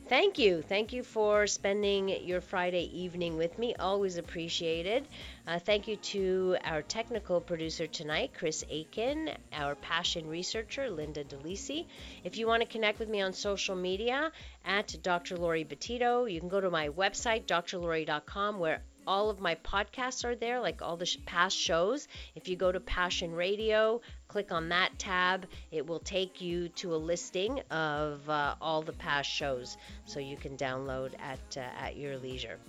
Thank 0.07 0.39
you. 0.39 0.61
Thank 0.61 0.93
you 0.93 1.03
for 1.03 1.47
spending 1.47 2.07
your 2.07 2.39
Friday 2.39 2.89
evening 2.97 3.35
with 3.35 3.59
me. 3.59 3.75
Always 3.75 4.17
appreciated. 4.17 5.05
Uh, 5.45 5.59
thank 5.59 5.87
you 5.89 5.97
to 5.97 6.55
our 6.63 6.81
technical 6.81 7.41
producer 7.41 7.87
tonight, 7.87 8.31
Chris 8.37 8.63
Aiken, 8.69 9.31
our 9.51 9.75
passion 9.75 10.27
researcher, 10.29 10.89
Linda 10.89 11.25
DeLisi. 11.25 11.87
If 12.23 12.37
you 12.37 12.47
want 12.47 12.61
to 12.61 12.67
connect 12.67 12.99
with 12.99 13.09
me 13.09 13.21
on 13.21 13.33
social 13.33 13.75
media, 13.75 14.31
at 14.63 14.95
Dr. 15.01 15.37
Lori 15.37 15.65
Betito, 15.65 16.31
you 16.31 16.39
can 16.39 16.49
go 16.49 16.61
to 16.61 16.69
my 16.69 16.87
website, 16.89 17.45
drlori.com, 17.45 18.59
where 18.59 18.81
all 19.07 19.29
of 19.29 19.39
my 19.39 19.55
podcasts 19.55 20.25
are 20.25 20.35
there, 20.35 20.59
like 20.59 20.81
all 20.81 20.97
the 20.97 21.05
sh- 21.05 21.17
past 21.25 21.57
shows. 21.57 22.07
If 22.35 22.47
you 22.49 22.57
go 22.57 22.71
to 22.71 22.79
Passion 22.79 23.33
Radio, 23.33 24.01
click 24.27 24.51
on 24.51 24.69
that 24.69 24.99
tab, 24.99 25.45
it 25.71 25.87
will 25.87 25.99
take 25.99 26.41
you 26.41 26.69
to 26.69 26.93
a 26.93 26.97
listing 26.97 27.61
of 27.71 28.29
uh, 28.29 28.55
all 28.61 28.81
the 28.81 28.93
past 28.93 29.29
shows, 29.29 29.77
so 30.05 30.19
you 30.19 30.35
can 30.35 30.57
download 30.57 31.13
at 31.19 31.57
uh, 31.57 31.83
at 31.83 31.95
your 31.95 32.17
leisure. 32.17 32.59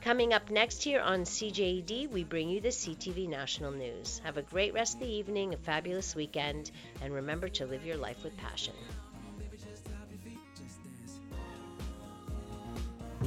Coming 0.00 0.32
up 0.32 0.50
next 0.50 0.82
here 0.82 1.00
on 1.00 1.24
CJAD, 1.24 2.10
we 2.10 2.22
bring 2.24 2.48
you 2.48 2.60
the 2.60 2.68
CTV 2.68 3.28
National 3.28 3.72
News. 3.72 4.20
Have 4.24 4.36
a 4.36 4.42
great 4.42 4.72
rest 4.72 4.94
of 4.94 5.00
the 5.00 5.12
evening, 5.12 5.54
a 5.54 5.56
fabulous 5.56 6.14
weekend, 6.14 6.70
and 7.02 7.12
remember 7.12 7.48
to 7.48 7.66
live 7.66 7.84
your 7.84 7.96
life 7.96 8.22
with 8.22 8.36
passion. 8.36 8.74